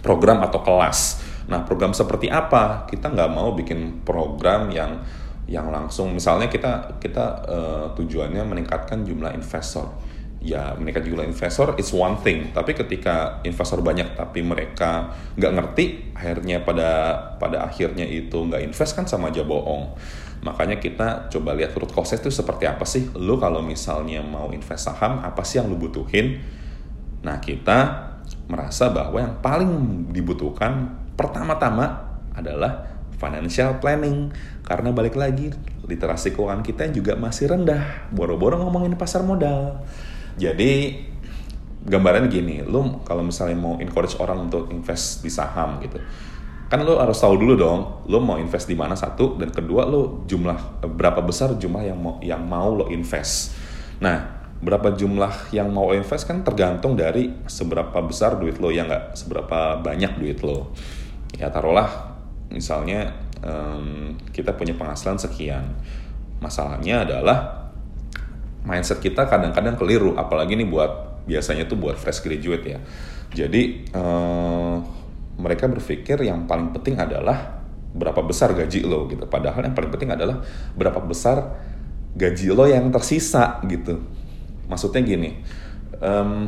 program 0.00 0.46
atau 0.46 0.62
kelas. 0.62 1.27
Nah, 1.48 1.64
program 1.64 1.96
seperti 1.96 2.28
apa? 2.28 2.84
Kita 2.84 3.08
nggak 3.08 3.30
mau 3.32 3.56
bikin 3.56 4.04
program 4.04 4.68
yang 4.68 5.00
yang 5.48 5.72
langsung, 5.72 6.12
misalnya 6.12 6.52
kita 6.52 7.00
kita 7.00 7.24
uh, 7.48 7.86
tujuannya 7.96 8.44
meningkatkan 8.44 9.00
jumlah 9.08 9.32
investor. 9.32 9.88
Ya, 10.38 10.70
meningkat 10.78 11.02
jumlah 11.02 11.26
investor 11.26 11.74
it's 11.80 11.90
one 11.90 12.20
thing. 12.20 12.52
Tapi 12.52 12.76
ketika 12.76 13.40
investor 13.42 13.80
banyak 13.80 14.14
tapi 14.14 14.44
mereka 14.44 15.10
nggak 15.34 15.52
ngerti, 15.56 15.84
akhirnya 16.14 16.62
pada 16.62 17.16
pada 17.40 17.64
akhirnya 17.64 18.04
itu 18.04 18.36
nggak 18.36 18.60
invest 18.60 18.92
kan 18.92 19.08
sama 19.08 19.32
aja 19.32 19.42
bohong. 19.42 19.96
Makanya 20.44 20.78
kita 20.78 21.32
coba 21.32 21.56
lihat 21.58 21.74
root 21.74 21.90
cause 21.90 22.14
itu 22.14 22.30
seperti 22.30 22.68
apa 22.68 22.86
sih. 22.86 23.10
Lu 23.18 23.40
kalau 23.40 23.64
misalnya 23.64 24.22
mau 24.22 24.52
invest 24.54 24.86
saham, 24.86 25.24
apa 25.24 25.42
sih 25.42 25.58
yang 25.58 25.66
lu 25.66 25.80
butuhin? 25.80 26.38
Nah, 27.26 27.42
kita 27.42 28.06
merasa 28.46 28.92
bahwa 28.94 29.18
yang 29.18 29.34
paling 29.42 29.72
dibutuhkan 30.14 30.94
pertama-tama 31.18 32.14
adalah 32.38 32.86
financial 33.18 33.82
planning. 33.82 34.30
Karena 34.62 34.94
balik 34.94 35.18
lagi, 35.18 35.50
literasi 35.84 36.32
keuangan 36.32 36.62
kita 36.62 36.86
juga 36.94 37.18
masih 37.18 37.50
rendah. 37.50 38.08
Boro-boro 38.14 38.62
ngomongin 38.62 38.94
pasar 38.94 39.26
modal. 39.26 39.82
Jadi 40.38 40.94
gambaran 41.82 42.30
gini, 42.30 42.62
lu 42.62 43.02
kalau 43.02 43.26
misalnya 43.26 43.58
mau 43.58 43.74
encourage 43.82 44.14
orang 44.22 44.46
untuk 44.46 44.70
invest 44.70 45.26
di 45.26 45.30
saham 45.32 45.82
gitu, 45.82 45.98
kan 46.70 46.84
lo 46.86 47.02
harus 47.02 47.18
tahu 47.18 47.34
dulu 47.34 47.54
dong, 47.58 47.80
lo 48.06 48.22
mau 48.22 48.38
invest 48.38 48.70
di 48.70 48.78
mana 48.78 48.94
satu 48.94 49.34
dan 49.34 49.50
kedua 49.50 49.82
lo 49.82 50.22
jumlah 50.30 50.84
berapa 50.84 51.18
besar 51.26 51.58
jumlah 51.58 51.82
yang 51.82 51.98
mau 51.98 52.22
yang 52.22 52.44
mau 52.46 52.70
lo 52.70 52.86
invest. 52.92 53.56
Nah, 53.98 54.38
berapa 54.62 54.94
jumlah 54.94 55.54
yang 55.54 55.70
mau 55.70 55.90
invest 55.90 56.26
kan 56.26 56.42
tergantung 56.42 56.94
dari 56.98 57.34
seberapa 57.46 57.98
besar 58.02 58.38
duit 58.38 58.58
lo 58.58 58.74
ya 58.74 58.86
nggak 58.86 59.14
seberapa 59.14 59.78
banyak 59.78 60.18
duit 60.18 60.42
lo 60.42 60.74
ya 61.38 61.48
taruhlah 61.54 61.86
misalnya 62.50 63.14
um, 63.42 64.14
kita 64.34 64.54
punya 64.58 64.74
penghasilan 64.74 65.16
sekian. 65.16 65.64
Masalahnya 66.38 67.06
adalah 67.06 67.70
mindset 68.62 68.98
kita 68.98 69.26
kadang-kadang 69.26 69.78
keliru 69.78 70.14
apalagi 70.18 70.58
nih 70.58 70.68
buat 70.68 71.24
biasanya 71.26 71.70
tuh 71.70 71.78
buat 71.78 71.94
fresh 71.94 72.26
graduate 72.26 72.64
ya. 72.66 72.78
Jadi 73.34 73.88
um, 73.94 74.82
mereka 75.38 75.70
berpikir 75.70 76.18
yang 76.26 76.50
paling 76.50 76.74
penting 76.74 76.98
adalah 76.98 77.62
berapa 77.94 78.20
besar 78.26 78.52
gaji 78.54 78.84
lo 78.84 79.06
gitu. 79.06 79.24
Padahal 79.30 79.62
yang 79.62 79.74
paling 79.74 79.90
penting 79.94 80.10
adalah 80.10 80.42
berapa 80.74 80.98
besar 81.06 81.58
gaji 82.18 82.50
lo 82.50 82.66
yang 82.66 82.90
tersisa 82.90 83.62
gitu. 83.66 84.02
Maksudnya 84.68 85.00
gini 85.00 85.30
um, 86.02 86.46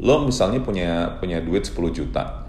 lo 0.00 0.24
misalnya 0.24 0.64
punya 0.64 1.20
punya 1.20 1.44
duit 1.44 1.68
10 1.68 1.76
juta 1.92 2.39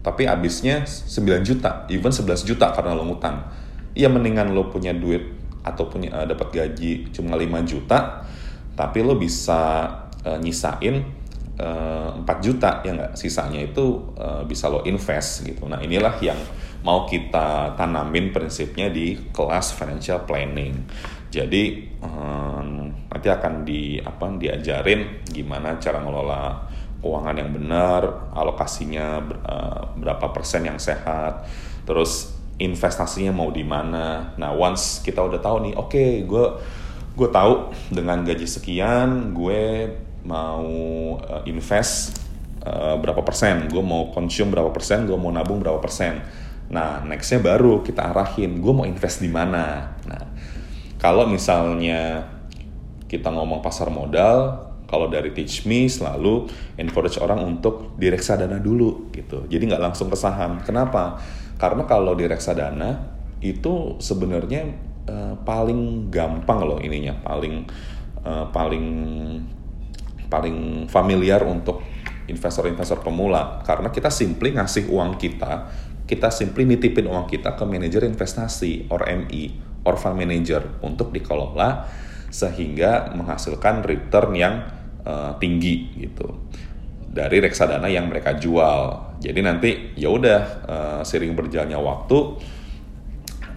tapi 0.00 0.24
habisnya 0.24 0.88
9 0.88 1.44
juta 1.44 1.84
even 1.92 2.12
11 2.12 2.48
juta 2.48 2.72
karena 2.72 2.96
lo 2.96 3.04
ngutang. 3.04 3.44
Ya 3.92 4.08
mendingan 4.08 4.56
lo 4.56 4.72
punya 4.72 4.96
duit 4.96 5.36
atau 5.60 5.92
punya 5.92 6.08
uh, 6.14 6.26
dapat 6.26 6.48
gaji 6.56 7.12
cuma 7.12 7.36
5 7.36 7.44
juta 7.68 8.24
tapi 8.72 9.04
lo 9.04 9.20
bisa 9.20 9.84
uh, 10.24 10.40
nyisain 10.40 11.04
uh, 11.60 12.16
eh, 12.16 12.24
4 12.24 12.46
juta 12.46 12.80
ya 12.80 12.96
nggak? 12.96 13.12
Sisanya 13.12 13.60
itu 13.60 14.14
uh, 14.16 14.40
bisa 14.48 14.72
lo 14.72 14.80
invest 14.88 15.44
gitu. 15.44 15.68
Nah 15.68 15.84
inilah 15.84 16.16
yang 16.24 16.38
mau 16.80 17.04
kita 17.04 17.76
tanamin 17.76 18.32
prinsipnya 18.32 18.88
di 18.88 19.20
kelas 19.36 19.76
financial 19.76 20.24
planning. 20.24 20.72
Jadi 21.28 21.92
um, 22.00 22.88
nanti 23.12 23.28
akan 23.28 23.68
di 23.68 24.00
apa 24.00 24.32
diajarin 24.34 25.28
gimana 25.28 25.76
cara 25.76 26.00
ngelola 26.00 26.69
keuangan 27.00 27.36
yang 27.36 27.50
benar, 27.50 28.30
alokasinya 28.36 29.24
uh, 29.44 29.82
berapa 29.96 30.30
persen 30.36 30.68
yang 30.68 30.76
sehat, 30.76 31.48
terus 31.88 32.36
investasinya 32.60 33.32
mau 33.32 33.48
di 33.48 33.64
mana. 33.64 34.36
Nah, 34.36 34.52
once 34.52 35.00
kita 35.00 35.24
udah 35.24 35.40
tahu 35.40 35.68
nih, 35.68 35.74
oke, 35.74 35.90
okay, 35.90 36.10
gue 36.28 36.46
gue 37.10 37.28
tahu 37.28 37.74
dengan 37.90 38.22
gaji 38.22 38.46
sekian 38.46 39.34
gue 39.34 39.90
mau 40.24 40.68
uh, 41.18 41.42
invest 41.48 42.20
uh, 42.64 42.96
berapa 43.00 43.24
persen, 43.24 43.66
gue 43.72 43.82
mau 43.82 44.12
konsum 44.12 44.52
berapa 44.52 44.68
persen, 44.68 45.08
gue 45.08 45.16
mau 45.16 45.32
nabung 45.32 45.64
berapa 45.64 45.80
persen. 45.80 46.20
Nah, 46.70 47.02
nextnya 47.02 47.42
baru 47.42 47.82
kita 47.82 48.14
arahin, 48.14 48.62
gue 48.62 48.72
mau 48.76 48.86
invest 48.86 49.24
di 49.24 49.32
mana. 49.32 49.96
Nah, 50.06 50.24
kalau 51.00 51.26
misalnya 51.26 52.28
kita 53.10 53.32
ngomong 53.32 53.58
pasar 53.58 53.90
modal, 53.90 54.69
kalau 54.90 55.06
dari 55.06 55.30
Teach 55.30 55.70
Me 55.70 55.86
selalu 55.86 56.50
encourage 56.74 57.22
orang 57.22 57.38
untuk 57.46 57.94
di 57.94 58.10
reksadana 58.10 58.58
dulu 58.58 59.14
gitu. 59.14 59.46
Jadi 59.46 59.70
nggak 59.70 59.78
langsung 59.78 60.10
ke 60.10 60.18
saham. 60.18 60.58
Kenapa? 60.66 61.22
Karena 61.54 61.86
kalau 61.86 62.18
di 62.18 62.26
reksadana 62.26 62.98
itu 63.38 63.96
sebenarnya 64.02 64.66
uh, 65.06 65.38
paling 65.46 66.10
gampang 66.10 66.66
loh 66.66 66.82
ininya, 66.82 67.14
paling 67.22 67.70
uh, 68.26 68.50
paling 68.50 68.86
paling 70.26 70.86
familiar 70.90 71.46
untuk 71.46 71.86
investor-investor 72.26 73.02
pemula 73.02 73.62
karena 73.66 73.90
kita 73.90 74.10
simply 74.10 74.54
ngasih 74.54 74.90
uang 74.90 75.18
kita, 75.18 75.70
kita 76.10 76.34
simply 76.34 76.66
nitipin 76.66 77.06
uang 77.06 77.30
kita 77.30 77.54
ke 77.54 77.62
manajer 77.62 78.02
investasi 78.06 78.90
or 78.90 79.06
MI 79.06 79.54
or 79.86 79.94
fund 79.94 80.18
manager 80.18 80.62
untuk 80.82 81.14
dikelola 81.14 81.86
sehingga 82.30 83.10
menghasilkan 83.14 83.82
return 83.82 84.30
yang 84.38 84.54
uh, 85.04 85.32
tinggi 85.38 85.92
gitu 85.98 86.28
dari 87.10 87.42
reksadana 87.42 87.90
yang 87.90 88.06
mereka 88.06 88.38
jual. 88.38 89.10
Jadi 89.18 89.40
nanti 89.42 89.70
ya 89.98 90.08
udah 90.08 90.40
uh, 90.64 91.00
sering 91.02 91.34
berjalannya 91.34 91.76
waktu 91.76 92.18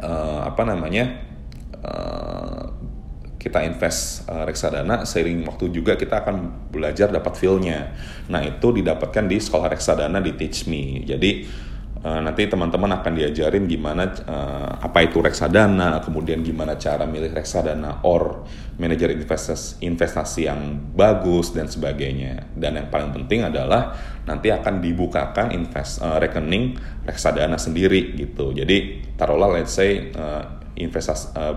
uh, 0.02 0.42
apa 0.50 0.64
namanya 0.66 1.06
uh, 1.80 2.66
kita 3.38 3.60
invest 3.64 4.26
uh, 4.32 4.48
reksadana 4.48 5.04
sering 5.04 5.44
waktu 5.44 5.70
juga 5.70 6.00
kita 6.00 6.24
akan 6.24 6.68
belajar 6.74 7.12
dapat 7.14 7.36
feelnya. 7.36 7.94
Nah 8.32 8.42
itu 8.44 8.72
didapatkan 8.72 9.28
di 9.28 9.38
sekolah 9.38 9.68
reksadana 9.72 10.20
di 10.24 10.32
Teach 10.34 10.66
Me. 10.68 11.04
Jadi 11.04 11.46
Uh, 12.04 12.20
nanti 12.20 12.52
teman-teman 12.52 13.00
akan 13.00 13.16
diajarin 13.16 13.64
gimana 13.64 14.12
uh, 14.28 14.76
apa 14.76 15.08
itu 15.08 15.24
reksadana, 15.24 16.04
kemudian 16.04 16.44
gimana 16.44 16.76
cara 16.76 17.08
milih 17.08 17.32
reksadana 17.32 18.04
or 18.04 18.44
manajer 18.76 19.16
investasi, 19.16 19.80
investasi 19.88 20.52
yang 20.52 20.92
bagus 20.92 21.56
dan 21.56 21.72
sebagainya. 21.72 22.52
Dan 22.60 22.76
yang 22.76 22.92
paling 22.92 23.16
penting 23.16 23.48
adalah 23.48 23.96
nanti 24.28 24.52
akan 24.52 24.84
dibukakan 24.84 25.56
invest 25.56 26.04
uh, 26.04 26.20
rekening 26.20 26.76
reksadana 27.08 27.56
sendiri 27.56 28.20
gitu. 28.20 28.52
Jadi 28.52 29.00
taruhlah 29.16 29.56
let's 29.56 29.72
say 29.72 30.12
uh, 30.12 30.60
investasi 30.76 31.32
uh, 31.40 31.56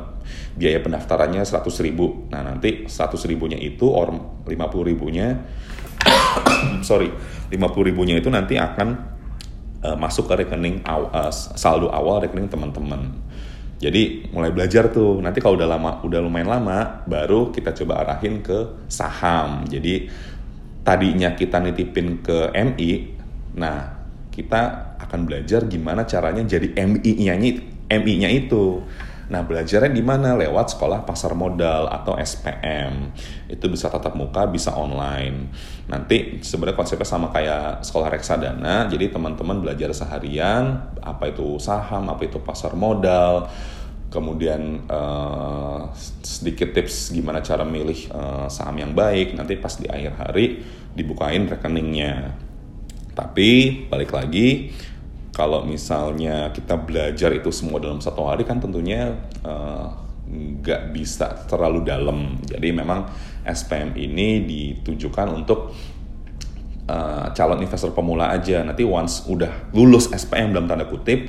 biaya 0.54 0.78
pendaftarannya 0.78 1.42
100 1.42 1.66
ribu. 1.82 2.30
Nah 2.30 2.46
nanti 2.46 2.86
100 2.86 3.18
ribunya 3.26 3.58
itu 3.58 3.90
or 3.90 4.14
50 4.46 4.54
ribunya 4.94 5.42
sorry 6.88 7.10
50 7.50 7.88
ribunya 7.88 8.14
itu 8.18 8.30
nanti 8.30 8.54
akan 8.54 9.15
uh, 9.84 9.96
masuk 9.98 10.30
ke 10.30 10.46
rekening 10.46 10.84
aw, 10.86 11.08
uh, 11.10 11.32
saldo 11.32 11.92
awal 11.92 12.22
rekening 12.22 12.48
teman-teman. 12.48 13.12
Jadi 13.76 14.32
mulai 14.32 14.52
belajar 14.52 14.88
tuh. 14.88 15.20
Nanti 15.20 15.44
kalau 15.44 15.60
udah 15.60 15.68
lama, 15.68 16.00
udah 16.00 16.20
lumayan 16.24 16.48
lama, 16.48 17.04
baru 17.04 17.52
kita 17.52 17.76
coba 17.76 18.04
arahin 18.04 18.40
ke 18.40 18.88
saham. 18.88 19.68
Jadi 19.68 20.08
tadinya 20.80 21.36
kita 21.36 21.60
nitipin 21.60 22.24
ke 22.24 22.54
MI, 22.56 22.90
nah 23.58 24.06
kita 24.32 24.94
akan 24.96 25.28
belajar 25.28 25.66
gimana 25.68 26.08
caranya 26.08 26.44
jadi 26.44 26.72
MI-nya 26.72 27.34
MI-nya 27.86 28.30
itu. 28.32 28.80
Nah, 29.26 29.42
belajarnya 29.42 29.90
di 29.90 30.04
mana? 30.06 30.38
Lewat 30.38 30.78
sekolah 30.78 31.02
pasar 31.02 31.34
modal 31.34 31.90
atau 31.90 32.14
SPM. 32.14 33.10
Itu 33.50 33.66
bisa 33.66 33.90
tatap 33.90 34.14
muka, 34.14 34.46
bisa 34.46 34.70
online. 34.78 35.50
Nanti 35.90 36.38
sebenarnya 36.46 36.78
konsepnya 36.78 37.08
sama 37.08 37.34
kayak 37.34 37.82
sekolah 37.82 38.06
reksadana. 38.10 38.86
Jadi 38.86 39.10
teman-teman 39.10 39.58
belajar 39.58 39.90
seharian 39.90 40.94
apa 41.02 41.34
itu 41.34 41.58
saham, 41.58 42.06
apa 42.06 42.22
itu 42.22 42.38
pasar 42.38 42.78
modal, 42.78 43.50
kemudian 44.06 44.86
uh, 44.86 45.90
sedikit 46.22 46.70
tips 46.70 47.10
gimana 47.10 47.42
cara 47.42 47.66
milih 47.66 48.08
uh, 48.14 48.46
saham 48.46 48.78
yang 48.78 48.94
baik 48.94 49.34
nanti 49.34 49.58
pas 49.58 49.74
di 49.74 49.90
akhir 49.90 50.12
hari 50.16 50.62
dibukain 50.94 51.44
rekeningnya 51.50 52.32
tapi 53.12 53.82
balik 53.90 54.14
lagi 54.14 54.70
kalau 55.36 55.68
misalnya 55.68 56.48
kita 56.48 56.80
belajar 56.80 57.28
itu 57.36 57.52
semua 57.52 57.76
dalam 57.76 58.00
satu 58.00 58.24
hari 58.24 58.48
kan 58.48 58.56
tentunya 58.56 59.12
eh, 59.44 59.86
nggak 60.32 60.80
uh, 60.80 60.90
bisa 60.96 61.44
terlalu 61.44 61.84
dalam. 61.84 62.40
Jadi 62.40 62.72
memang 62.72 63.04
SPM 63.44 63.92
ini 64.00 64.40
ditujukan 64.48 65.28
untuk 65.36 65.76
uh, 66.88 67.28
calon 67.36 67.60
investor 67.60 67.92
pemula 67.92 68.32
aja. 68.32 68.64
Nanti 68.64 68.80
once 68.80 69.28
udah 69.28 69.76
lulus 69.76 70.08
SPM 70.08 70.56
dalam 70.56 70.72
tanda 70.72 70.88
kutip, 70.88 71.28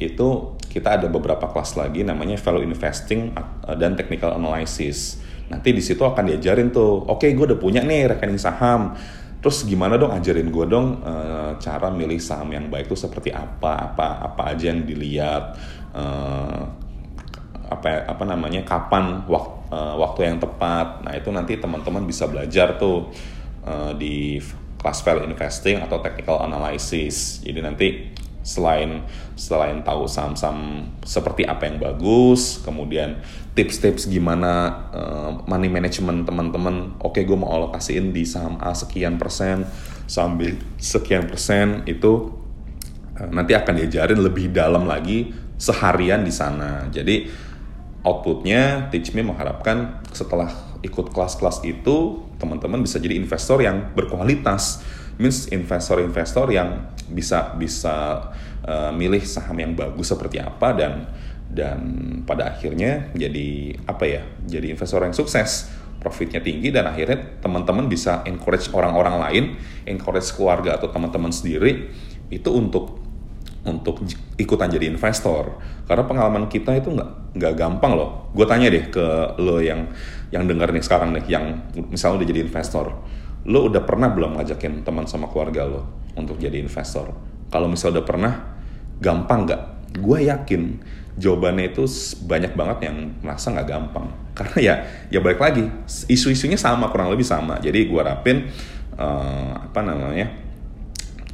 itu 0.00 0.28
kita 0.72 0.96
ada 0.96 1.06
beberapa 1.12 1.44
kelas 1.52 1.76
lagi 1.76 2.08
namanya 2.08 2.40
value 2.40 2.64
investing 2.64 3.36
eh, 3.36 3.76
dan 3.76 4.00
technical 4.00 4.32
analysis. 4.32 5.20
Nanti 5.52 5.76
di 5.76 5.84
situ 5.84 6.00
akan 6.02 6.32
diajarin 6.32 6.72
tuh, 6.72 7.04
oke 7.04 7.20
okay, 7.20 7.36
gue 7.36 7.52
udah 7.52 7.60
punya 7.60 7.84
nih 7.84 8.16
rekening 8.16 8.40
saham 8.40 8.96
Terus 9.46 9.62
gimana 9.62 9.94
dong 9.94 10.10
ajarin 10.10 10.50
gue 10.50 10.66
dong 10.66 11.06
uh, 11.06 11.54
cara 11.62 11.86
milih 11.86 12.18
saham 12.18 12.50
yang 12.50 12.66
baik 12.66 12.90
itu 12.90 12.98
seperti 12.98 13.30
apa, 13.30 13.94
apa 13.94 14.26
apa 14.26 14.42
aja 14.50 14.74
yang 14.74 14.82
dilihat, 14.82 15.54
uh, 15.94 16.66
apa 17.70 18.10
apa 18.10 18.24
namanya 18.26 18.66
kapan 18.66 19.22
waktu 19.30 19.70
uh, 19.70 19.94
eh, 19.94 19.94
waktu 20.02 20.20
yang 20.26 20.42
tepat. 20.42 21.06
Nah 21.06 21.14
itu 21.14 21.30
nanti 21.30 21.62
teman-teman 21.62 22.02
bisa 22.02 22.26
belajar 22.26 22.74
tuh 22.74 23.06
uh, 23.62 23.94
di 23.94 24.42
kelas 24.82 25.06
value 25.06 25.30
investing 25.30 25.78
atau 25.78 26.02
technical 26.02 26.42
analysis. 26.42 27.38
Jadi 27.46 27.60
nanti 27.62 27.86
selain 28.46 29.02
selain 29.34 29.82
tahu 29.82 30.06
saham-saham 30.06 30.86
seperti 31.02 31.42
apa 31.42 31.66
yang 31.66 31.82
bagus, 31.82 32.62
kemudian 32.62 33.18
tips-tips 33.58 34.06
gimana 34.06 34.86
uh, 34.94 35.30
money 35.50 35.66
management 35.66 36.22
teman-teman. 36.22 36.94
Oke, 37.02 37.26
gue 37.26 37.34
mau 37.34 37.50
alokasiin 37.50 38.14
di 38.14 38.22
saham 38.22 38.62
A 38.62 38.70
sekian 38.70 39.18
persen, 39.18 39.66
saham 40.06 40.38
B 40.38 40.54
sekian 40.78 41.26
persen 41.26 41.82
itu 41.90 42.30
uh, 43.18 43.28
nanti 43.34 43.58
akan 43.58 43.82
diajarin 43.82 44.22
lebih 44.22 44.54
dalam 44.54 44.86
lagi 44.86 45.34
seharian 45.58 46.22
di 46.22 46.30
sana. 46.30 46.86
Jadi 46.86 47.26
outputnya 48.06 48.86
Teach 48.94 49.10
Me 49.10 49.26
mengharapkan 49.26 50.06
setelah 50.14 50.46
ikut 50.86 51.10
kelas-kelas 51.10 51.66
itu 51.66 52.22
teman-teman 52.38 52.84
bisa 52.84 53.02
jadi 53.02 53.18
investor 53.18 53.58
yang 53.58 53.90
berkualitas 53.96 54.86
means 55.16 55.48
investor-investor 55.48 56.52
yang 56.52 56.92
bisa 57.08 57.54
bisa 57.56 58.28
uh, 58.66 58.92
milih 58.92 59.22
saham 59.24 59.56
yang 59.56 59.72
bagus 59.72 60.12
seperti 60.12 60.42
apa 60.42 60.74
dan 60.76 60.92
dan 61.46 61.80
pada 62.26 62.52
akhirnya 62.52 63.14
jadi 63.14 63.78
apa 63.86 64.04
ya 64.04 64.22
jadi 64.44 64.74
investor 64.74 65.02
yang 65.06 65.16
sukses. 65.16 65.72
Profitnya 65.96 66.38
tinggi 66.38 66.70
dan 66.70 66.86
akhirnya 66.86 67.42
teman-teman 67.42 67.90
bisa 67.90 68.22
encourage 68.30 68.70
orang-orang 68.70 69.16
lain 69.26 69.44
encourage 69.90 70.30
keluarga 70.38 70.78
atau 70.78 70.86
teman-teman 70.92 71.34
sendiri 71.34 71.90
itu 72.30 72.50
untuk 72.52 73.02
untuk 73.66 74.06
ikutan 74.38 74.70
jadi 74.70 74.86
investor. 74.86 75.58
Karena 75.90 76.06
pengalaman 76.06 76.46
kita 76.46 76.78
itu 76.78 76.94
nggak 76.94 77.34
nggak 77.34 77.54
gampang 77.58 77.98
loh. 77.98 78.30
Gue 78.30 78.46
tanya 78.46 78.70
deh 78.70 78.86
ke 78.86 79.34
lo 79.42 79.58
yang 79.58 79.90
yang 80.30 80.46
dengar 80.46 80.70
nih 80.70 80.84
sekarang 80.84 81.10
nih 81.18 81.26
yang 81.26 81.44
misalnya 81.90 82.22
udah 82.22 82.28
jadi 82.28 82.40
investor 82.46 82.86
lo 83.46 83.70
udah 83.70 83.82
pernah 83.86 84.10
belum 84.10 84.38
ngajakin 84.38 84.82
teman 84.82 85.06
sama 85.06 85.30
keluarga 85.30 85.62
lo 85.66 85.82
untuk 86.18 86.36
jadi 86.42 86.58
investor? 86.58 87.14
Kalau 87.46 87.70
misalnya 87.70 88.02
udah 88.02 88.06
pernah 88.06 88.32
gampang 88.98 89.46
nggak? 89.46 89.62
Gue 90.02 90.26
yakin 90.26 90.82
jawabannya 91.16 91.72
itu 91.72 91.88
banyak 92.26 92.52
banget 92.52 92.78
yang 92.90 92.96
merasa 93.22 93.54
nggak 93.54 93.68
gampang. 93.70 94.06
Karena 94.38 94.58
ya 94.58 94.74
ya 95.08 95.18
balik 95.22 95.40
lagi 95.40 95.64
isu-isunya 96.10 96.58
sama 96.58 96.90
kurang 96.90 97.14
lebih 97.14 97.24
sama. 97.24 97.62
Jadi 97.62 97.86
gue 97.86 98.02
rapin 98.02 98.50
uh, 98.98 99.52
apa 99.62 99.80
namanya 99.80 100.26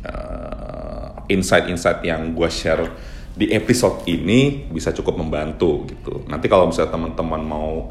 uh, 0.07 1.27
insight-insight 1.27 2.05
yang 2.05 2.37
gue 2.37 2.49
share 2.53 2.85
di 3.33 3.49
episode 3.49 4.05
ini 4.13 4.69
bisa 4.69 4.93
cukup 4.93 5.17
membantu 5.17 5.89
gitu. 5.89 6.29
Nanti 6.29 6.53
kalau 6.53 6.69
misalnya 6.69 6.93
teman-teman 6.93 7.41
mau 7.41 7.89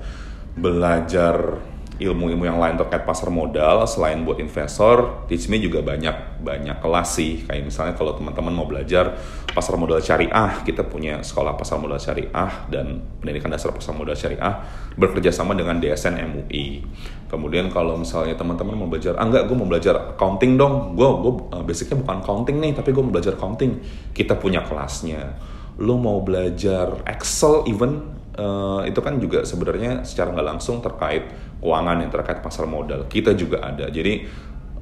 belajar 0.53 1.57
ilmu-ilmu 2.01 2.49
yang 2.49 2.57
lain 2.57 2.81
terkait 2.81 3.05
pasar 3.05 3.29
modal 3.29 3.85
selain 3.85 4.25
buat 4.25 4.41
investor, 4.41 5.25
Teach 5.29 5.45
Me 5.45 5.61
juga 5.61 5.85
banyak 5.85 6.41
banyak 6.41 6.81
kelas 6.81 7.09
sih. 7.21 7.45
Kayak 7.45 7.69
misalnya 7.69 7.93
kalau 7.93 8.17
teman-teman 8.17 8.49
mau 8.49 8.65
belajar 8.65 9.13
pasar 9.53 9.77
modal 9.77 10.01
syariah, 10.01 10.65
kita 10.65 10.81
punya 10.89 11.21
sekolah 11.21 11.53
pasar 11.53 11.77
modal 11.77 12.01
syariah 12.01 12.65
dan 12.73 13.05
pendidikan 13.21 13.53
dasar 13.53 13.69
pasar 13.69 13.93
modal 13.93 14.17
syariah 14.17 14.65
bekerja 14.97 15.29
sama 15.29 15.53
dengan 15.53 15.77
DSN 15.77 16.17
MUI. 16.25 16.81
Kemudian 17.29 17.69
kalau 17.69 17.95
misalnya 17.95 18.35
teman-teman 18.35 18.75
mau 18.75 18.89
belajar, 18.89 19.15
ah 19.15 19.23
enggak, 19.23 19.47
gue 19.47 19.55
mau 19.55 19.69
belajar 19.69 20.17
accounting 20.17 20.57
dong. 20.57 20.97
Gue 20.97 21.07
gue 21.21 21.33
basicnya 21.63 22.01
bukan 22.01 22.25
accounting 22.25 22.57
nih, 22.59 22.73
tapi 22.75 22.91
gue 22.91 23.03
mau 23.05 23.13
belajar 23.13 23.37
accounting. 23.37 23.77
Kita 24.11 24.35
punya 24.35 24.65
kelasnya. 24.65 25.37
Lo 25.79 25.95
mau 25.95 26.19
belajar 26.19 27.05
Excel 27.07 27.63
even 27.71 28.21
uh, 28.37 28.81
itu 28.87 28.99
kan 28.99 29.17
juga 29.19 29.43
sebenarnya 29.43 30.03
secara 30.07 30.31
nggak 30.31 30.47
langsung 30.55 30.79
terkait 30.79 31.27
keuangan 31.61 32.01
yang 32.01 32.09
terkait 32.09 32.41
pasar 32.41 32.65
modal. 32.65 33.05
Kita 33.05 33.37
juga 33.37 33.61
ada. 33.61 33.87
Jadi 33.87 34.25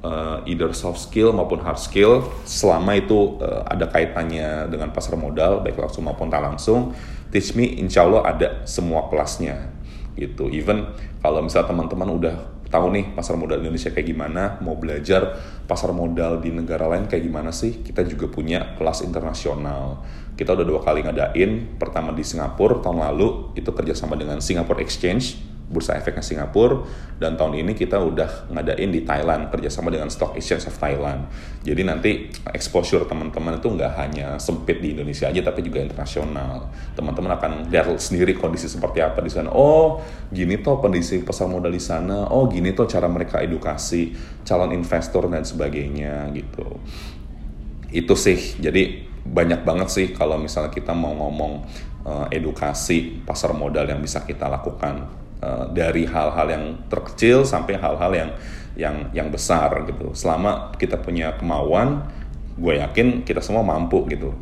uh, 0.04 0.40
either 0.48 0.72
soft 0.72 1.00
skill 1.00 1.32
maupun 1.32 1.60
hard 1.60 1.80
skill 1.80 2.24
selama 2.44 2.96
itu 2.96 3.40
uh, 3.40 3.64
ada 3.68 3.88
kaitannya 3.88 4.68
dengan 4.72 4.92
pasar 4.92 5.16
modal 5.16 5.60
baik 5.64 5.76
langsung 5.76 6.08
maupun 6.08 6.32
tak 6.32 6.42
langsung 6.44 6.96
teach 7.30 7.54
me 7.54 7.68
insya 7.78 8.04
Allah 8.04 8.26
ada 8.26 8.48
semua 8.66 9.06
kelasnya 9.08 9.70
gitu 10.18 10.50
even 10.50 10.90
kalau 11.22 11.44
misalnya 11.44 11.70
teman-teman 11.70 12.08
udah 12.18 12.36
tahu 12.70 12.94
nih 12.94 13.04
pasar 13.18 13.34
modal 13.34 13.58
Indonesia 13.58 13.90
kayak 13.90 14.08
gimana 14.14 14.42
mau 14.62 14.78
belajar 14.78 15.34
pasar 15.66 15.90
modal 15.90 16.38
di 16.38 16.54
negara 16.54 16.86
lain 16.86 17.10
kayak 17.10 17.26
gimana 17.26 17.50
sih 17.50 17.82
kita 17.82 18.06
juga 18.06 18.30
punya 18.30 18.78
kelas 18.78 19.02
internasional 19.02 20.06
kita 20.38 20.54
udah 20.54 20.66
dua 20.66 20.80
kali 20.80 21.02
ngadain 21.02 21.76
pertama 21.76 22.14
di 22.14 22.22
Singapura 22.22 22.78
tahun 22.78 23.02
lalu 23.02 23.58
itu 23.58 23.70
kerjasama 23.74 24.14
dengan 24.14 24.38
Singapore 24.38 24.86
Exchange 24.86 25.49
Bursa 25.70 25.94
Efeknya 25.94 26.20
Singapura 26.20 26.82
dan 27.22 27.38
tahun 27.38 27.62
ini 27.62 27.78
kita 27.78 27.94
udah 27.94 28.50
ngadain 28.50 28.90
di 28.90 29.06
Thailand 29.06 29.54
kerjasama 29.54 29.94
dengan 29.94 30.10
Stock 30.10 30.34
Exchange 30.34 30.66
of 30.66 30.74
Thailand. 30.74 31.30
Jadi 31.62 31.82
nanti 31.86 32.10
exposure 32.50 33.06
teman-teman 33.06 33.62
itu 33.62 33.70
nggak 33.70 33.92
hanya 33.94 34.34
sempit 34.42 34.82
di 34.82 34.98
Indonesia 34.98 35.30
aja 35.30 35.38
tapi 35.46 35.62
juga 35.62 35.78
internasional. 35.78 36.66
Teman-teman 36.98 37.38
akan 37.38 37.52
lihat 37.70 37.86
sendiri 38.02 38.34
kondisi 38.34 38.66
seperti 38.66 38.98
apa 38.98 39.22
di 39.22 39.30
sana. 39.30 39.54
Oh, 39.54 40.02
gini 40.34 40.58
toh 40.58 40.82
kondisi 40.82 41.22
pasar 41.22 41.46
modal 41.46 41.70
di 41.70 41.82
sana. 41.82 42.26
Oh, 42.34 42.50
gini 42.50 42.74
toh 42.74 42.90
cara 42.90 43.06
mereka 43.06 43.38
edukasi 43.38 44.10
calon 44.42 44.74
investor 44.74 45.30
dan 45.30 45.46
sebagainya 45.46 46.34
gitu. 46.34 46.82
Itu 47.94 48.18
sih. 48.18 48.58
Jadi 48.58 49.06
banyak 49.22 49.62
banget 49.62 49.88
sih 49.92 50.06
kalau 50.10 50.34
misalnya 50.34 50.74
kita 50.74 50.90
mau 50.96 51.14
ngomong 51.14 51.52
uh, 52.04 52.26
edukasi 52.32 53.22
pasar 53.22 53.52
modal 53.52 53.86
yang 53.86 54.00
bisa 54.00 54.24
kita 54.24 54.48
lakukan 54.48 55.20
Eh, 55.40 55.66
dari 55.72 56.04
hal-hal 56.04 56.52
yang 56.52 56.64
terkecil 56.92 57.48
sampai 57.48 57.80
hal-hal 57.80 58.12
yang 58.12 58.30
yang 58.76 58.96
yang 59.16 59.28
besar 59.32 59.72
gitu. 59.88 60.12
Selama 60.12 60.68
kita 60.76 61.00
punya 61.00 61.32
kemauan, 61.40 62.04
gue 62.60 62.76
yakin 62.76 63.24
kita 63.24 63.40
semua 63.40 63.64
mampu 63.64 64.04
gitu. 64.12 64.36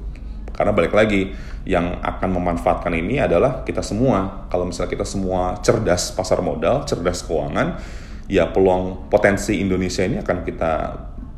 Karena 0.50 0.74
balik 0.74 0.90
lagi, 0.90 1.30
yang 1.62 2.02
akan 2.02 2.42
memanfaatkan 2.42 2.90
ini 2.98 3.22
adalah 3.22 3.62
kita 3.62 3.78
semua. 3.78 4.50
Kalau 4.50 4.66
misalnya 4.66 4.90
kita 4.98 5.06
semua 5.06 5.62
cerdas 5.62 6.10
pasar 6.10 6.42
modal, 6.42 6.82
cerdas 6.82 7.22
keuangan, 7.22 7.78
ya 8.26 8.50
peluang 8.50 9.06
potensi 9.06 9.54
Indonesia 9.62 10.02
ini 10.02 10.18
akan 10.18 10.38
kita 10.42 10.72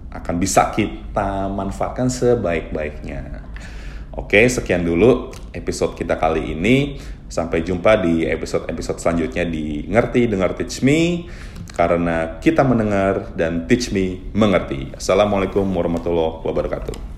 akan 0.09 0.35
bisa 0.41 0.73
kita 0.73 1.53
manfaatkan 1.53 2.09
sebaik-baiknya. 2.09 3.45
Oke, 4.17 4.41
sekian 4.49 4.89
dulu 4.89 5.37
episode 5.53 6.01
kita 6.01 6.17
kali 6.17 6.57
ini. 6.57 6.97
Sampai 7.31 7.63
jumpa 7.63 8.03
di 8.03 8.27
episode-episode 8.27 8.99
selanjutnya 8.99 9.47
di 9.47 9.87
Ngerti 9.87 10.27
Dengar 10.27 10.59
Teach 10.59 10.83
Me 10.83 11.31
karena 11.71 12.43
kita 12.43 12.67
mendengar 12.67 13.31
dan 13.39 13.71
teach 13.71 13.95
me 13.95 14.19
mengerti. 14.35 14.91
Assalamualaikum 14.99 15.65
warahmatullahi 15.65 16.43
wabarakatuh. 16.43 17.10